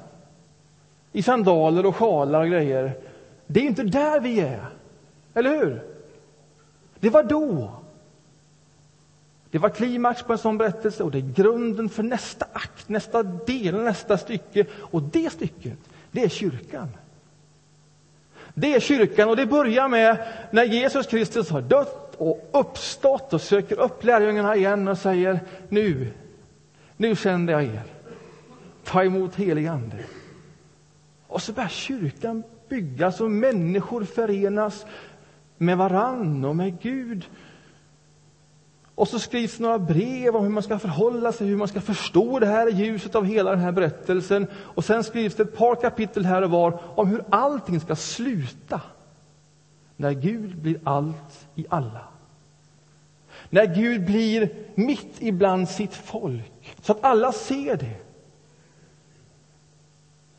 i 1.14 1.22
sandaler 1.22 1.86
och 1.86 1.96
sjalar 1.96 2.40
och 2.40 2.48
grejer. 2.48 2.92
Det 3.46 3.60
är 3.60 3.64
inte 3.64 3.82
där 3.82 4.20
vi 4.20 4.40
är. 4.40 4.68
Eller 5.34 5.50
hur? 5.50 5.82
Det 7.00 7.10
var 7.10 7.22
då. 7.22 7.70
Det 9.50 9.58
var 9.58 9.68
klimax 9.68 10.22
på 10.22 10.32
en 10.32 10.38
sån 10.38 10.58
berättelse 10.58 11.02
och 11.02 11.10
det 11.10 11.18
är 11.18 11.32
grunden 11.34 11.88
för 11.88 12.02
nästa 12.02 12.46
akt, 12.52 12.88
nästa 12.88 13.22
del, 13.22 13.74
nästa 13.74 14.18
stycke. 14.18 14.66
Och 14.74 15.02
det 15.02 15.32
stycket, 15.32 15.78
det 16.10 16.24
är 16.24 16.28
kyrkan. 16.28 16.88
Det 18.54 18.74
är 18.74 18.80
kyrkan 18.80 19.28
och 19.28 19.36
det 19.36 19.46
börjar 19.46 19.88
med 19.88 20.26
när 20.50 20.64
Jesus 20.64 21.06
Kristus 21.06 21.50
har 21.50 21.62
dött 21.62 22.14
och 22.18 22.50
uppstått 22.52 23.32
och 23.32 23.40
söker 23.40 23.80
upp 23.80 24.04
lärjungarna 24.04 24.56
igen 24.56 24.88
och 24.88 24.98
säger 24.98 25.40
nu, 25.68 26.10
nu 26.96 27.16
sänder 27.16 27.52
jag 27.52 27.64
er. 27.64 27.82
Ta 28.84 29.04
emot 29.04 29.34
helig 29.34 29.66
ande. 29.66 29.96
Och 31.34 31.42
så 31.42 31.52
börjar 31.52 31.68
kyrkan 31.68 32.42
byggas 32.68 33.20
och 33.20 33.30
människor 33.30 34.04
förenas 34.04 34.86
med 35.56 35.78
varann 35.78 36.44
och 36.44 36.56
med 36.56 36.80
Gud. 36.80 37.24
Och 38.94 39.08
så 39.08 39.18
skrivs 39.18 39.60
några 39.60 39.78
brev 39.78 40.36
om 40.36 40.42
hur 40.42 40.50
man 40.50 40.62
ska 40.62 40.78
förhålla 40.78 41.32
sig, 41.32 41.46
hur 41.46 41.56
man 41.56 41.68
ska 41.68 41.80
förstå 41.80 42.38
det 42.38 42.46
här 42.46 42.68
i 42.68 42.72
ljuset 42.72 43.14
av 43.14 43.24
hela 43.24 43.50
den 43.50 43.60
här 43.60 43.72
berättelsen. 43.72 44.46
Och 44.54 44.84
sen 44.84 45.04
skrivs 45.04 45.34
det 45.34 45.42
ett 45.42 45.56
par 45.56 45.74
kapitel 45.74 46.24
här 46.24 46.42
och 46.42 46.50
var 46.50 46.80
om 46.94 47.08
hur 47.08 47.24
allting 47.30 47.80
ska 47.80 47.96
sluta. 47.96 48.80
När 49.96 50.12
Gud 50.12 50.56
blir 50.56 50.80
allt 50.84 51.46
i 51.54 51.66
alla. 51.68 52.04
När 53.50 53.74
Gud 53.74 54.06
blir 54.06 54.54
mitt 54.74 55.16
ibland 55.18 55.68
sitt 55.68 55.94
folk, 55.94 56.76
så 56.82 56.92
att 56.92 57.04
alla 57.04 57.32
ser 57.32 57.76
det. 57.76 58.03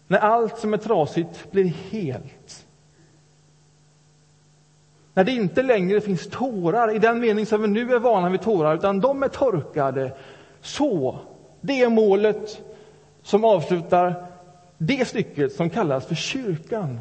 När 0.07 0.17
allt 0.17 0.57
som 0.57 0.73
är 0.73 0.77
trasigt 0.77 1.51
blir 1.51 1.65
helt. 1.65 2.65
När 5.13 5.23
det 5.23 5.31
inte 5.31 5.63
längre 5.63 6.01
finns 6.01 6.29
tårar 6.29 6.95
i 6.95 6.99
den 6.99 7.19
mening 7.19 7.45
som 7.45 7.61
vi 7.61 7.67
nu 7.67 7.93
är 7.93 7.99
vana 7.99 8.29
vid 8.29 8.41
tårar, 8.41 8.75
utan 8.75 8.99
de 8.99 9.23
är 9.23 9.27
torkade. 9.27 10.17
Så, 10.61 11.19
det 11.61 11.81
är 11.81 11.89
målet 11.89 12.61
som 13.23 13.45
avslutar 13.45 14.25
det 14.77 15.07
stycket 15.07 15.53
som 15.53 15.69
kallas 15.69 16.05
för 16.05 16.15
kyrkan. 16.15 16.99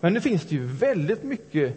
Men 0.00 0.12
nu 0.12 0.20
finns 0.20 0.46
det 0.46 0.54
ju 0.54 0.66
väldigt 0.66 1.22
mycket 1.22 1.74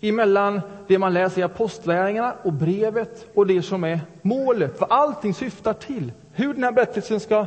emellan 0.00 0.60
det 0.88 0.98
man 0.98 1.14
läser 1.14 1.40
i 1.40 1.44
Apostlagärningarna 1.44 2.34
och 2.42 2.52
brevet 2.52 3.26
och 3.34 3.46
det 3.46 3.62
som 3.62 3.84
är 3.84 4.00
målet, 4.22 4.80
vad 4.80 4.92
allting 4.92 5.34
syftar 5.34 5.72
till. 5.72 6.12
Hur 6.32 6.54
den 6.54 6.64
här 6.64 6.72
berättelsen 6.72 7.20
ska 7.20 7.46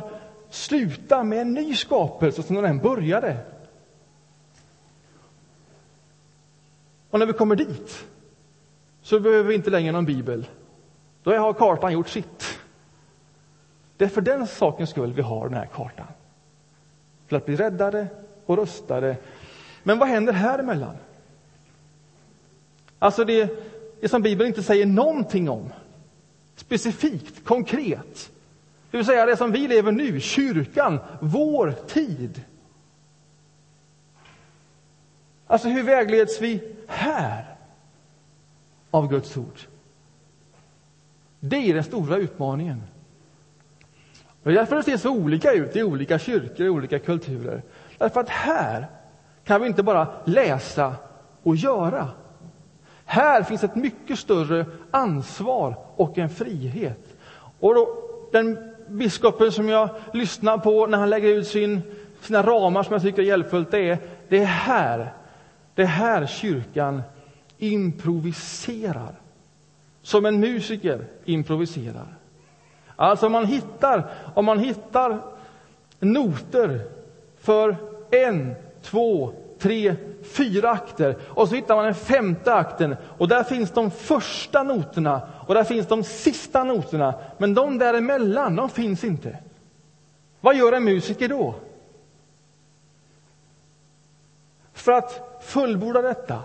sluta 0.50 1.24
med 1.24 1.40
en 1.40 1.54
ny 1.54 1.74
skapelse 1.74 2.42
som 2.42 2.56
den 2.56 2.78
började. 2.78 3.36
Och 7.10 7.18
när 7.18 7.26
vi 7.26 7.32
kommer 7.32 7.56
dit 7.56 8.04
så 9.02 9.20
behöver 9.20 9.44
vi 9.44 9.54
inte 9.54 9.70
längre 9.70 9.92
någon 9.92 10.04
bibel. 10.04 10.46
Då 11.22 11.36
har 11.36 11.52
kartan 11.52 11.92
gjort 11.92 12.08
sitt. 12.08 12.58
Det 13.96 14.04
är 14.04 14.08
för 14.08 14.20
den 14.20 14.46
sakens 14.46 14.90
skull 14.90 15.12
vi 15.12 15.22
har 15.22 15.48
den 15.48 15.58
här 15.58 15.66
kartan. 15.66 16.06
För 17.26 17.36
att 17.36 17.46
bli 17.46 17.56
räddade 17.56 18.06
och 18.46 18.56
rustade. 18.56 19.16
Men 19.82 19.98
vad 19.98 20.08
händer 20.08 20.32
här 20.32 20.58
emellan? 20.58 20.96
Alltså 22.98 23.24
det, 23.24 23.50
det 24.00 24.08
som 24.08 24.22
Bibeln 24.22 24.48
inte 24.48 24.62
säger 24.62 24.86
någonting 24.86 25.48
om. 25.48 25.72
Specifikt, 26.56 27.44
konkret. 27.44 28.30
Det 28.96 28.98
vill 28.98 29.06
säga 29.06 29.26
det 29.26 29.36
som 29.36 29.52
vi 29.52 29.68
lever 29.68 29.92
nu, 29.92 30.20
kyrkan, 30.20 30.98
vår 31.20 31.74
tid. 31.86 32.44
Alltså 35.46 35.68
hur 35.68 35.82
vägleds 35.82 36.40
vi 36.40 36.74
här 36.86 37.56
av 38.90 39.08
Guds 39.08 39.36
ord? 39.36 39.60
Det 41.40 41.56
är 41.56 41.74
den 41.74 41.84
stora 41.84 42.16
utmaningen. 42.16 42.82
Det 44.42 44.50
är 44.50 44.54
därför 44.54 44.76
det 44.76 44.82
ser 44.82 44.96
så 44.96 45.10
olika 45.10 45.52
ut 45.52 45.76
i 45.76 45.82
olika 45.82 46.18
kyrkor 46.18 46.68
och 46.68 46.74
olika 46.74 46.98
kulturer. 46.98 47.62
Därför 47.98 48.20
att 48.20 48.28
här 48.28 48.86
kan 49.44 49.60
vi 49.60 49.66
inte 49.66 49.82
bara 49.82 50.08
läsa 50.24 50.94
och 51.42 51.56
göra. 51.56 52.10
Här 53.04 53.42
finns 53.42 53.64
ett 53.64 53.76
mycket 53.76 54.18
större 54.18 54.66
ansvar 54.90 55.76
och 55.96 56.18
en 56.18 56.30
frihet. 56.30 57.16
Och 57.60 57.74
då, 57.74 57.88
den 58.32 58.75
biskopen 58.88 59.52
som 59.52 59.68
jag 59.68 59.88
lyssnar 60.12 60.58
på 60.58 60.86
när 60.86 60.98
han 60.98 61.10
lägger 61.10 61.28
ut 61.28 61.48
sin, 61.48 61.82
sina 62.20 62.42
ramar 62.42 62.82
som 62.82 62.92
jag 62.92 63.02
tycker 63.02 63.22
är 63.22 63.26
hjälpfullt, 63.26 63.70
det 63.70 63.88
är 63.88 63.98
det 64.28 64.38
är 64.38 64.44
här, 64.44 65.12
det 65.74 65.82
är 65.82 65.86
här 65.86 66.26
kyrkan 66.26 67.02
improviserar. 67.58 69.14
Som 70.02 70.26
en 70.26 70.40
musiker 70.40 71.04
improviserar. 71.24 72.06
Alltså 72.96 73.26
om 73.26 73.32
man 73.32 73.46
hittar, 73.46 74.10
om 74.34 74.44
man 74.44 74.58
hittar 74.58 75.20
noter 76.00 76.80
för 77.40 77.76
en, 78.10 78.54
två, 78.82 79.32
tre, 79.58 79.96
fyra 80.26 80.70
akter 80.70 81.16
och 81.28 81.48
så 81.48 81.54
hittar 81.54 81.76
man 81.76 81.84
den 81.84 81.94
femte 81.94 82.54
akten 82.54 82.96
och 83.18 83.28
där 83.28 83.44
finns 83.44 83.70
de 83.70 83.90
första 83.90 84.62
noterna 84.62 85.22
och 85.46 85.54
där 85.54 85.64
finns 85.64 85.86
de 85.86 86.04
sista 86.04 86.64
noterna. 86.64 87.14
Men 87.38 87.54
de 87.54 87.78
däremellan, 87.78 88.56
de 88.56 88.70
finns 88.70 89.04
inte. 89.04 89.38
Vad 90.40 90.56
gör 90.56 90.72
en 90.72 90.84
musiker 90.84 91.28
då? 91.28 91.54
För 94.72 94.92
att 94.92 95.38
fullborda 95.42 96.02
detta, 96.02 96.42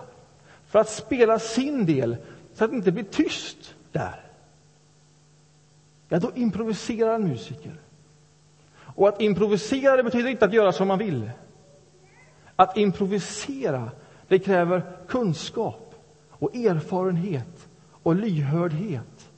för 0.68 0.78
att 0.78 0.88
spela 0.88 1.38
sin 1.38 1.86
del 1.86 2.16
så 2.54 2.64
att 2.64 2.70
det 2.70 2.76
inte 2.76 2.92
blir 2.92 3.04
tyst 3.04 3.74
där. 3.92 4.20
Ja, 6.08 6.18
då 6.18 6.32
improviserar 6.34 7.14
en 7.14 7.28
musiker. 7.28 7.72
Och 8.94 9.08
att 9.08 9.20
improvisera 9.20 9.96
det 9.96 10.02
betyder 10.02 10.30
inte 10.30 10.44
att 10.44 10.52
göra 10.52 10.72
som 10.72 10.88
man 10.88 10.98
vill. 10.98 11.30
Att 12.62 12.76
improvisera, 12.76 13.90
det 14.28 14.38
kräver 14.38 14.82
kunskap 15.08 15.94
och 16.30 16.56
erfarenhet 16.56 17.68
och 18.02 18.14
lyhördhet. 18.14 19.30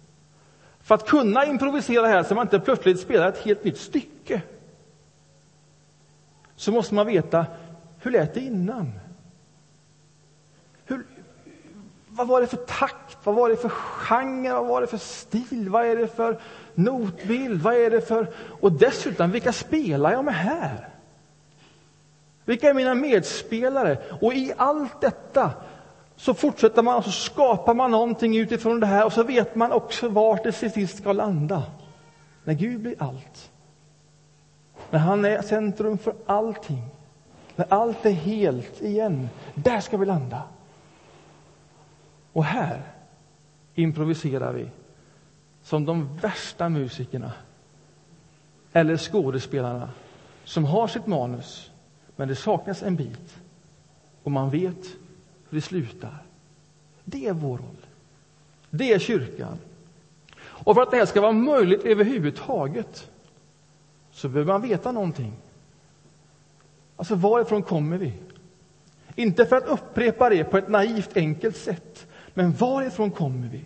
För 0.81 0.95
att 0.95 1.07
kunna 1.07 1.47
improvisera 1.47 2.07
här, 2.07 2.23
så 2.23 2.35
man 2.35 2.47
inte 2.47 2.61
plötsligt 2.61 3.01
spelar 3.01 3.29
ett 3.29 3.39
helt 3.39 3.65
nytt 3.65 3.79
stycke, 3.79 4.43
så 6.57 6.73
måste 6.73 6.95
man 6.95 7.07
veta, 7.07 7.47
hur 7.99 8.11
lät 8.11 8.35
det 8.35 8.41
innan? 8.41 8.93
Hur, 10.85 11.07
vad 12.09 12.29
var 12.29 12.41
det 12.41 12.47
för 12.47 12.57
takt? 12.57 13.19
Vad 13.25 13.35
var 13.35 13.49
det 13.49 13.57
för 13.57 13.69
genre? 13.69 14.53
Vad 14.53 14.67
var 14.67 14.81
det 14.81 14.87
för 14.87 14.99
stil? 14.99 15.69
Vad 15.69 15.87
är 15.87 15.97
det 15.97 16.09
för 16.09 16.41
notbild? 16.75 17.63
Vad 17.63 17.75
är 17.75 17.91
det 17.91 18.01
för... 18.01 18.31
Och 18.61 18.73
dessutom, 18.73 19.31
vilka 19.31 19.53
spelar 19.53 20.13
jag 20.13 20.25
med 20.25 20.35
här? 20.35 20.94
Vilka 22.45 22.71
är 22.71 22.75
mina 22.75 22.95
medspelare? 22.95 23.99
Och 24.21 24.35
i 24.35 24.53
allt 24.57 25.01
detta 25.01 25.51
så 26.17 26.35
fortsätter 26.35 26.83
man 26.83 26.97
och 26.97 27.05
så 27.05 27.11
skapar 27.11 27.75
man 27.75 27.91
någonting 27.91 28.37
utifrån 28.37 28.81
det 28.81 28.87
här 28.87 29.05
och 29.05 29.13
så 29.13 29.23
vet 29.23 29.55
man 29.55 29.73
också 29.73 30.09
vart 30.09 30.45
det 30.45 30.53
till 30.53 30.73
sist 30.73 30.99
ska 30.99 31.13
landa. 31.13 31.63
När 32.45 32.55
Gud 32.55 32.81
blir 32.81 32.95
allt. 32.99 33.51
När 34.91 34.99
han 34.99 35.25
är 35.25 35.43
centrum 35.43 35.99
för 35.99 36.15
allting. 36.27 36.83
När 37.57 37.67
allt 37.69 38.07
är 38.07 38.11
helt 38.11 38.83
igen. 38.83 39.29
Där 39.55 39.81
ska 39.81 39.97
vi 39.97 40.07
landa. 40.07 40.43
Och 42.33 42.45
här 42.45 42.83
improviserar 43.75 44.53
vi 44.53 44.69
som 45.63 45.85
de 45.85 46.17
värsta 46.17 46.69
musikerna 46.69 47.33
eller 48.73 48.97
skådespelarna 48.97 49.91
som 50.45 50.65
har 50.65 50.87
sitt 50.87 51.07
manus 51.07 51.71
men 52.17 52.29
det 52.29 52.35
saknas 52.35 52.83
en 52.83 52.97
bit 52.97 53.37
och 54.23 54.31
man 54.31 54.51
vet 54.51 54.87
hur 55.49 55.59
det 55.59 55.61
slutar. 55.61 56.23
Det 57.05 57.27
är 57.27 57.33
vår 57.33 57.59
roll. 57.59 57.87
Det 58.71 58.93
är 58.93 58.99
kyrkan. 58.99 59.59
Och 60.37 60.75
för 60.75 60.83
att 60.83 60.91
det 60.91 60.97
här 60.97 61.07
ska 61.07 61.21
vara 61.21 61.33
möjligt 61.33 61.85
överhuvudtaget 61.85 63.11
så 64.13 64.29
behöver 64.29 64.53
man 64.53 64.63
veta 64.63 64.93
någonting. 64.93 65.33
Alltså, 66.97 67.15
varifrån 67.15 67.63
kommer 67.63 67.99
vi? 67.99 68.13
Inte 69.15 69.47
för 69.47 69.57
att 69.57 69.69
upprepa 69.69 70.31
det 70.31 70.45
på 70.45 70.59
ett 70.59 70.69
naivt 70.69 71.17
enkelt 71.17 71.57
sätt, 71.57 72.07
men 72.35 72.53
varifrån 72.53 73.11
kommer 73.11 73.49
vi? 73.49 73.65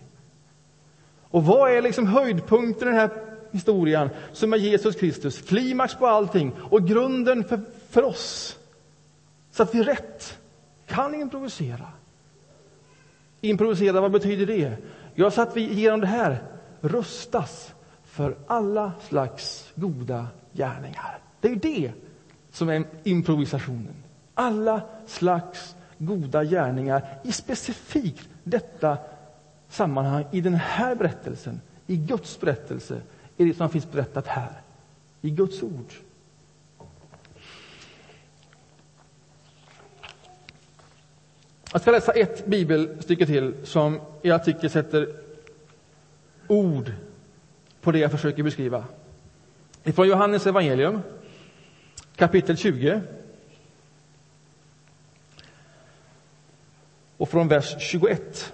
Och 1.31 1.45
vad 1.45 1.73
är 1.73 1.83
liksom 1.83 2.07
höjdpunkten 2.07 2.89
i 2.89 2.91
den 2.91 3.01
här 3.01 3.11
historien 3.51 4.11
som 4.33 4.53
är 4.53 4.57
Jesus 4.57 4.97
Kristus, 4.97 5.43
klimax 5.43 5.95
på 5.95 6.07
allting 6.07 6.53
och 6.59 6.89
grunden 6.89 7.45
för 7.45 7.61
för 7.89 8.03
oss. 8.03 8.59
Så 9.51 9.63
att 9.63 9.75
vi 9.75 9.83
rätt 9.83 10.39
kan 10.87 11.15
improvisera. 11.15 11.87
Improvisera, 13.41 14.01
vad 14.01 14.13
betyder 14.13 14.47
det? 14.47 14.77
Ja, 15.15 15.31
så 15.31 15.43
att 15.43 15.57
vi 15.57 15.75
genom 15.75 16.01
det 16.01 16.07
här 16.07 16.43
rustas 16.81 17.75
för 18.05 18.37
alla 18.47 18.93
slags 19.09 19.73
goda 19.75 20.27
gärningar. 20.53 21.19
Det 21.41 21.49
är 21.49 21.57
det 21.57 21.93
som 22.53 22.69
är 22.69 22.85
improvisationen. 23.05 23.95
Alla 24.35 24.81
slags 25.07 25.77
goda 25.99 26.45
gärningar 26.45 27.19
i 27.25 27.33
specifikt 27.33 28.29
detta 28.45 28.99
sammanhang 29.69 30.25
i 30.31 30.41
den 30.41 30.55
här 30.55 30.95
berättelsen, 30.95 31.61
i 31.87 31.97
Guds 31.97 32.41
berättelse, 32.41 33.01
i 33.37 33.45
det 33.45 33.55
som 33.55 33.71
finns 33.71 33.91
berättat 33.93 34.27
här, 34.27 34.53
i 35.21 35.31
Guds 35.31 35.63
ord. 35.63 35.93
Jag 41.73 41.81
ska 41.81 41.91
läsa 41.91 42.13
ett 42.13 42.47
bibelstycke 42.47 43.27
till 43.27 43.55
som 43.65 44.01
jag 44.23 44.45
tycker 44.45 44.69
sätter 44.69 45.09
ord 46.47 46.93
på 47.81 47.93
det 47.93 47.99
jag 47.99 48.11
försöker 48.11 48.43
beskriva. 48.43 48.85
Ifrån 49.85 50.09
Johannes 50.09 50.47
evangelium, 50.47 51.01
kapitel 52.17 52.57
20. 52.57 53.01
Och 57.17 57.29
från 57.29 57.49
vers 57.49 57.77
21. 57.79 58.53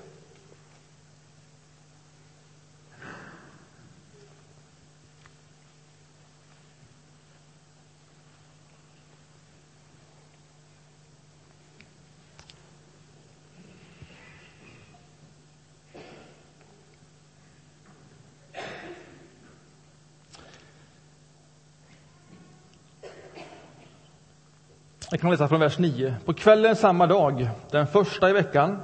Jag 25.15 25.21
kan 25.21 25.31
läsa 25.31 25.49
från 25.49 25.61
vers 25.61 25.79
9. 25.79 26.15
På 26.25 26.35
kvällen 26.35 26.77
samma 26.77 27.07
dag, 27.07 27.49
den 27.71 27.87
första 27.87 28.31
i 28.31 28.33
veckan, 28.33 28.79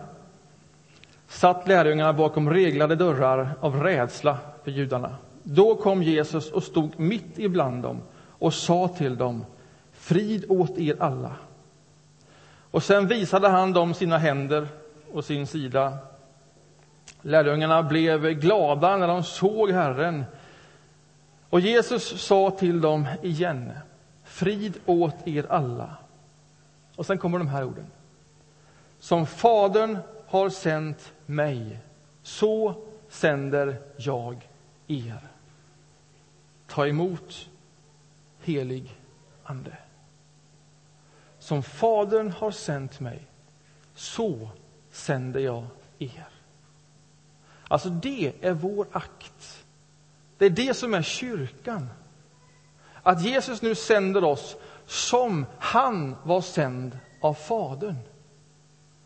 satt 1.28 1.68
lärjungarna 1.68 2.12
bakom 2.12 2.50
reglade 2.50 2.96
dörrar 2.96 3.50
av 3.60 3.82
rädsla 3.82 4.38
för 4.64 4.70
judarna. 4.70 5.16
Då 5.42 5.74
kom 5.74 6.02
Jesus 6.02 6.50
och 6.50 6.62
stod 6.62 7.00
mitt 7.00 7.38
ibland 7.38 7.82
dem 7.82 8.00
och 8.28 8.54
sa 8.54 8.88
till 8.88 9.16
dem, 9.16 9.44
frid 9.92 10.44
åt 10.48 10.78
er 10.78 10.96
alla. 10.98 11.32
Och 12.70 12.82
sen 12.82 13.06
visade 13.06 13.48
han 13.48 13.72
dem 13.72 13.94
sina 13.94 14.18
händer 14.18 14.68
och 15.12 15.24
sin 15.24 15.46
sida. 15.46 15.98
Lärjungarna 17.22 17.82
blev 17.82 18.30
glada 18.30 18.96
när 18.96 19.08
de 19.08 19.22
såg 19.22 19.70
Herren. 19.70 20.24
Och 21.50 21.60
Jesus 21.60 22.22
sa 22.22 22.50
till 22.50 22.80
dem 22.80 23.08
igen, 23.22 23.72
frid 24.24 24.74
åt 24.86 25.28
er 25.28 25.46
alla. 25.48 25.96
Och 27.00 27.06
sen 27.06 27.18
kommer 27.18 27.38
de 27.38 27.48
här 27.48 27.64
orden. 27.64 27.86
Som 28.98 29.26
Fadern 29.26 29.98
har 30.26 30.50
sänt 30.50 31.12
mig, 31.26 31.78
så 32.22 32.74
sänder 33.08 33.82
jag 33.96 34.48
er. 34.86 35.28
Ta 36.66 36.86
emot 36.86 37.48
helig 38.40 38.98
Ande. 39.44 39.76
Som 41.38 41.62
Fadern 41.62 42.30
har 42.30 42.50
sänt 42.50 43.00
mig, 43.00 43.26
så 43.94 44.48
sänder 44.90 45.40
jag 45.40 45.66
er. 45.98 46.28
Alltså, 47.68 47.88
det 47.88 48.32
är 48.40 48.52
vår 48.52 48.86
akt. 48.92 49.64
Det 50.38 50.46
är 50.46 50.50
det 50.50 50.74
som 50.74 50.94
är 50.94 51.02
kyrkan. 51.02 51.88
Att 53.02 53.22
Jesus 53.22 53.62
nu 53.62 53.74
sänder 53.74 54.24
oss 54.24 54.56
som 54.90 55.46
han 55.58 56.16
var 56.22 56.40
sänd 56.40 56.98
av 57.20 57.34
Fadern. 57.34 57.96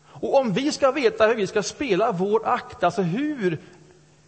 Och 0.03 0.39
om 0.39 0.53
vi 0.53 0.71
ska 0.71 0.91
veta 0.91 1.27
hur 1.27 1.35
vi 1.35 1.47
ska 1.47 1.63
spela 1.63 2.11
vår 2.11 2.47
akt, 2.47 2.83
alltså 2.83 3.01
hur, 3.01 3.61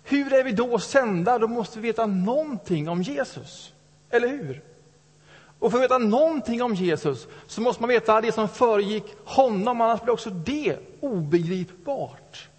hur 0.04 0.34
är 0.34 0.44
vi 0.44 0.52
då 0.52 0.80
sända? 0.80 1.40
Då 1.40 1.48
måste 1.48 1.80
vi 1.80 1.88
veta 1.88 2.06
någonting 2.06 2.90
om 2.90 3.02
Jesus. 3.02 3.74
Eller 4.10 4.28
hur? 4.28 4.62
Och 5.60 5.72
för 5.72 5.78
att 5.78 5.84
veta 5.84 5.98
någonting 5.98 6.64
om 6.64 6.76
Jesus 6.76 7.28
så 7.48 7.62
måste 7.62 7.82
man 7.82 7.90
veta 7.90 8.22
det 8.22 8.32
som 8.32 8.50
föregick 8.50 9.06
honom, 9.26 9.82
annars 9.82 10.02
blir 10.02 10.14
också 10.14 10.30
det 10.30 10.78
obegripbart. 11.00 12.50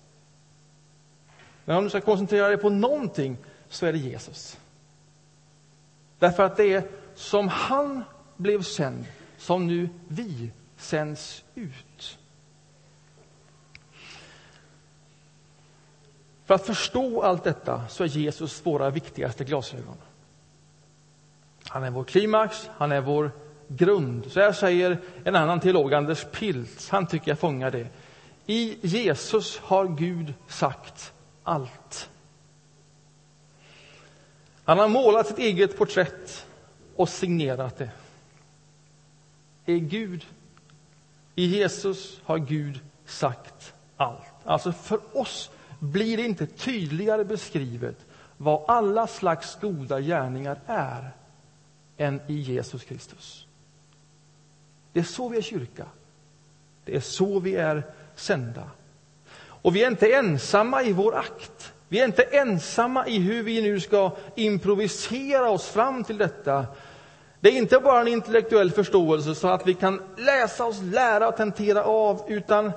Men 1.65 1.77
om 1.77 1.85
du 1.85 1.91
ska 1.91 2.01
koncentrera 2.01 2.49
dig 2.49 2.57
på 2.57 2.71
någonting 2.71 3.37
så 3.69 3.87
är 3.87 3.93
det 3.93 3.99
Jesus. 3.99 4.59
Därför 6.19 6.43
att 6.43 6.57
det 6.57 6.73
är 6.73 6.83
som 7.15 7.49
han 7.49 8.05
blev 8.39 8.63
sänd 8.63 9.05
som 9.37 9.67
nu 9.67 9.89
vi 10.09 10.51
sänds 10.77 11.45
ut. 11.55 12.19
För 16.45 16.55
att 16.55 16.67
förstå 16.67 17.23
allt 17.23 17.45
detta 17.45 17.89
så 17.89 18.05
är 18.05 18.09
Jesus 18.09 18.67
våra 18.67 18.91
viktigaste 18.91 19.45
glasögon. 19.45 19.97
Han 21.69 21.85
är 21.85 21.91
vår 21.91 22.05
klimax, 22.05 22.71
han 22.77 22.93
är 22.93 23.01
vår 23.01 23.31
grund. 23.69 24.33
Så 24.33 24.41
här 24.41 24.53
säger 24.53 24.99
en 25.25 25.37
annan 25.37 25.61
teolog, 25.61 25.95
Anders 25.95 26.25
Piltz. 26.33 26.91
han 26.91 27.07
tycker 27.07 27.31
jag 27.31 27.39
fångar 27.39 27.71
det. 27.71 27.87
I 28.47 28.79
Jesus 28.83 29.59
har 29.59 29.87
Gud 29.87 30.35
sagt 30.49 31.13
allt. 31.43 32.11
Han 34.65 34.79
har 34.79 34.89
målat 34.89 35.27
sitt 35.27 35.39
eget 35.39 35.79
porträtt 35.79 36.47
och 36.97 37.09
signerat 37.09 37.77
det 37.77 37.91
är 39.73 39.79
Gud. 39.79 40.27
I 41.35 41.47
Jesus 41.47 42.21
har 42.25 42.39
Gud 42.39 42.81
sagt 43.07 43.73
allt. 43.97 44.33
Alltså 44.45 44.73
för 44.73 45.01
oss 45.13 45.51
blir 45.79 46.17
det 46.17 46.23
inte 46.23 46.47
tydligare 46.47 47.25
beskrivet 47.25 48.07
vad 48.37 48.65
alla 48.69 49.07
slags 49.07 49.59
goda 49.61 50.01
gärningar 50.01 50.61
är 50.67 51.11
än 51.97 52.21
i 52.27 52.35
Jesus 52.35 52.85
Kristus. 52.85 53.47
Det 54.93 55.01
är 55.01 55.05
så 55.05 55.29
vi 55.29 55.39
är 55.39 55.43
kyrka. 55.43 55.87
Det 56.85 56.97
är 56.97 57.01
så 57.01 57.41
vi 57.41 57.55
är 57.57 57.83
sända. 58.15 58.71
Och 59.39 59.77
vi 59.77 59.85
är 59.85 59.91
inte 59.91 60.13
ensamma 60.13 60.83
i 60.83 60.93
vår 60.93 61.17
akt. 61.17 61.73
Vi 61.89 62.01
är 62.01 62.05
inte 62.05 62.23
ensamma 62.23 63.07
i 63.07 63.19
hur 63.19 63.43
vi 63.43 63.63
nu 63.63 63.81
ska 63.81 64.17
improvisera 64.37 65.51
oss 65.51 65.69
fram 65.69 66.05
till 66.05 66.19
detta 66.19 66.67
det 67.41 67.49
är 67.49 67.59
inte 67.59 67.79
bara 67.79 68.01
en 68.01 68.09
intellektuell 68.09 68.71
förståelse 68.71 69.35
så 69.35 69.49
att 69.49 69.67
vi 69.67 69.75
kan 69.75 70.03
läsa 70.17 70.65
oss, 70.65 70.81
lära 70.83 71.29
och 71.29 71.37
tentera 71.37 71.85
av, 71.85 72.23
utan 72.29 72.73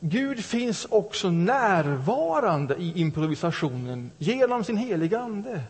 Gud 0.00 0.44
finns 0.44 0.86
också 0.90 1.30
närvarande 1.30 2.74
i 2.74 3.00
improvisationen 3.00 4.10
genom 4.18 4.64
sin 4.64 4.76
heliga 4.76 5.20
Ande. 5.20 5.60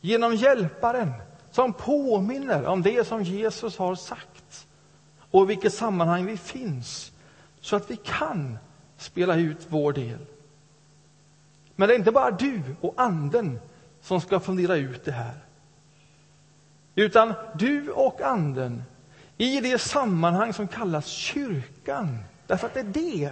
Genom 0.00 0.34
Hjälparen 0.34 1.12
som 1.50 1.72
påminner 1.72 2.66
om 2.66 2.82
det 2.82 3.06
som 3.06 3.22
Jesus 3.22 3.78
har 3.78 3.94
sagt 3.94 4.66
och 5.30 5.42
i 5.42 5.46
vilket 5.46 5.74
sammanhang 5.74 6.26
vi 6.26 6.36
finns, 6.36 7.12
så 7.60 7.76
att 7.76 7.90
vi 7.90 7.96
kan 7.96 8.58
spela 8.96 9.36
ut 9.36 9.66
vår 9.68 9.92
del. 9.92 10.18
Men 11.76 11.88
det 11.88 11.94
är 11.94 11.98
inte 11.98 12.12
bara 12.12 12.30
du 12.30 12.62
och 12.80 12.94
Anden 12.96 13.58
som 14.00 14.20
ska 14.20 14.40
fundera 14.40 14.76
ut 14.76 15.04
det 15.04 15.12
här. 15.12 15.45
Utan 16.98 17.34
du 17.54 17.90
och 17.90 18.20
Anden 18.20 18.82
i 19.38 19.60
det 19.60 19.78
sammanhang 19.78 20.52
som 20.52 20.68
kallas 20.68 21.06
kyrkan. 21.06 22.18
Därför 22.46 22.66
att 22.66 22.74
det 22.74 22.80
är 22.80 22.84
det 22.84 23.30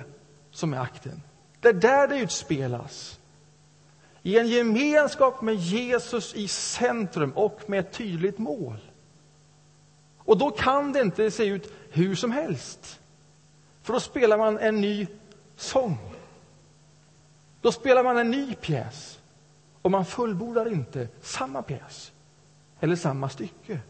som 0.51 0.75
är 0.75 0.79
akten. 0.79 1.23
Det 1.61 1.69
är 1.69 1.73
där 1.73 2.09
det 2.09 2.19
utspelas. 2.19 3.19
I 4.23 4.39
en 4.39 4.49
gemenskap 4.49 5.43
med 5.43 5.55
Jesus 5.55 6.35
i 6.35 6.49
centrum 6.49 7.31
och 7.31 7.61
med 7.67 7.81
ett 7.81 7.93
tydligt 7.93 8.39
mål. 8.39 8.79
Och 10.19 10.39
då 10.39 10.51
kan 10.51 10.93
det 10.93 11.01
inte 11.01 11.31
se 11.31 11.45
ut 11.45 11.73
hur 11.91 12.15
som 12.15 12.31
helst. 12.31 13.01
För 13.83 13.93
då 13.93 14.01
spelar 14.01 14.39
man 14.39 14.59
en 14.59 14.81
ny 14.81 15.07
sång. 15.57 15.99
Då 17.61 17.73
spelar 17.73 18.05
man 18.05 18.19
en 18.19 18.31
ny 18.31 18.55
pjäs. 18.55 19.19
Och 19.83 19.91
man 19.91 20.05
fullbordar 20.05 20.73
inte 20.73 21.09
samma 21.21 21.63
pjäs 21.63 22.13
eller 22.85 22.97
samma 22.97 23.29
stycke. 23.29 23.81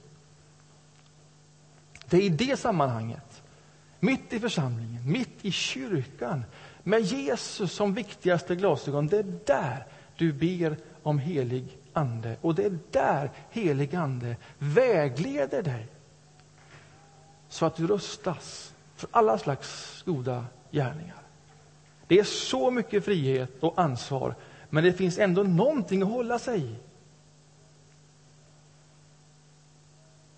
Det 2.07 2.17
är 2.17 2.21
i 2.21 2.29
det 2.29 2.57
sammanhanget, 2.57 3.43
mitt 4.01 4.33
i 4.33 4.41
församlingen, 4.41 5.13
mitt 5.13 5.45
i 5.45 5.51
kyrkan 5.51 6.45
med 6.83 7.01
Jesus 7.01 7.73
som 7.73 7.95
viktigaste 7.95 8.57
glasögon, 8.57 9.07
det 9.07 9.19
är 9.19 9.39
där 9.47 9.87
du 10.17 10.33
ber 10.33 10.77
om 11.03 11.19
helig 11.19 11.79
Ande. 11.93 12.37
Och 12.41 12.55
det 12.55 12.65
är 12.65 12.79
där 12.91 13.31
helig 13.51 13.95
Ande 13.95 14.37
vägleder 14.59 15.63
dig 15.63 15.87
så 17.49 17.67
att 17.67 17.77
du 17.77 17.87
rustas 17.87 18.75
för 18.97 19.09
alla 19.13 19.39
slags 19.39 20.03
goda 20.07 20.45
gärningar. 20.71 21.23
Det 22.07 22.19
är 22.19 22.25
så 22.25 22.71
mycket 22.71 23.05
frihet 23.05 23.51
och 23.61 23.79
ansvar, 23.81 24.35
men 24.71 24.85
det 24.85 24.93
finns 24.93 25.19
ändå 25.19 25.43
någonting 25.43 26.03
att 26.03 26.09
hålla 26.09 26.39
sig 26.39 26.61
i. 26.61 26.77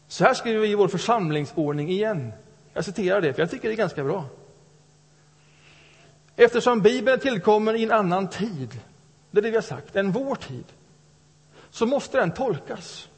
Så 0.09 0.25
här 0.25 0.35
skriver 0.35 0.61
vi 0.61 0.71
i 0.71 0.75
vår 0.75 0.89
församlingsordning 0.89 1.91
igen. 1.91 2.33
Jag 2.73 2.85
citerar 2.85 3.21
det, 3.21 3.33
för 3.33 3.43
jag 3.43 3.51
tycker 3.51 3.69
det 3.69 3.75
är 3.75 3.77
ganska 3.77 4.05
bra. 4.05 4.25
Eftersom 6.37 6.81
Bibeln 6.81 7.21
tillkommer 7.21 7.75
i 7.75 7.85
en 7.85 7.93
annan 7.93 8.29
tid, 8.29 8.81
det 9.31 9.39
är 9.39 9.43
det 9.43 9.51
vi 9.51 9.57
har 9.57 9.63
sagt, 9.63 9.97
än 9.97 10.13
vår 10.13 10.35
tid, 10.35 10.65
så 11.71 11.87
måste 11.87 12.19
den 12.19 12.33
tolkas. 12.33 13.09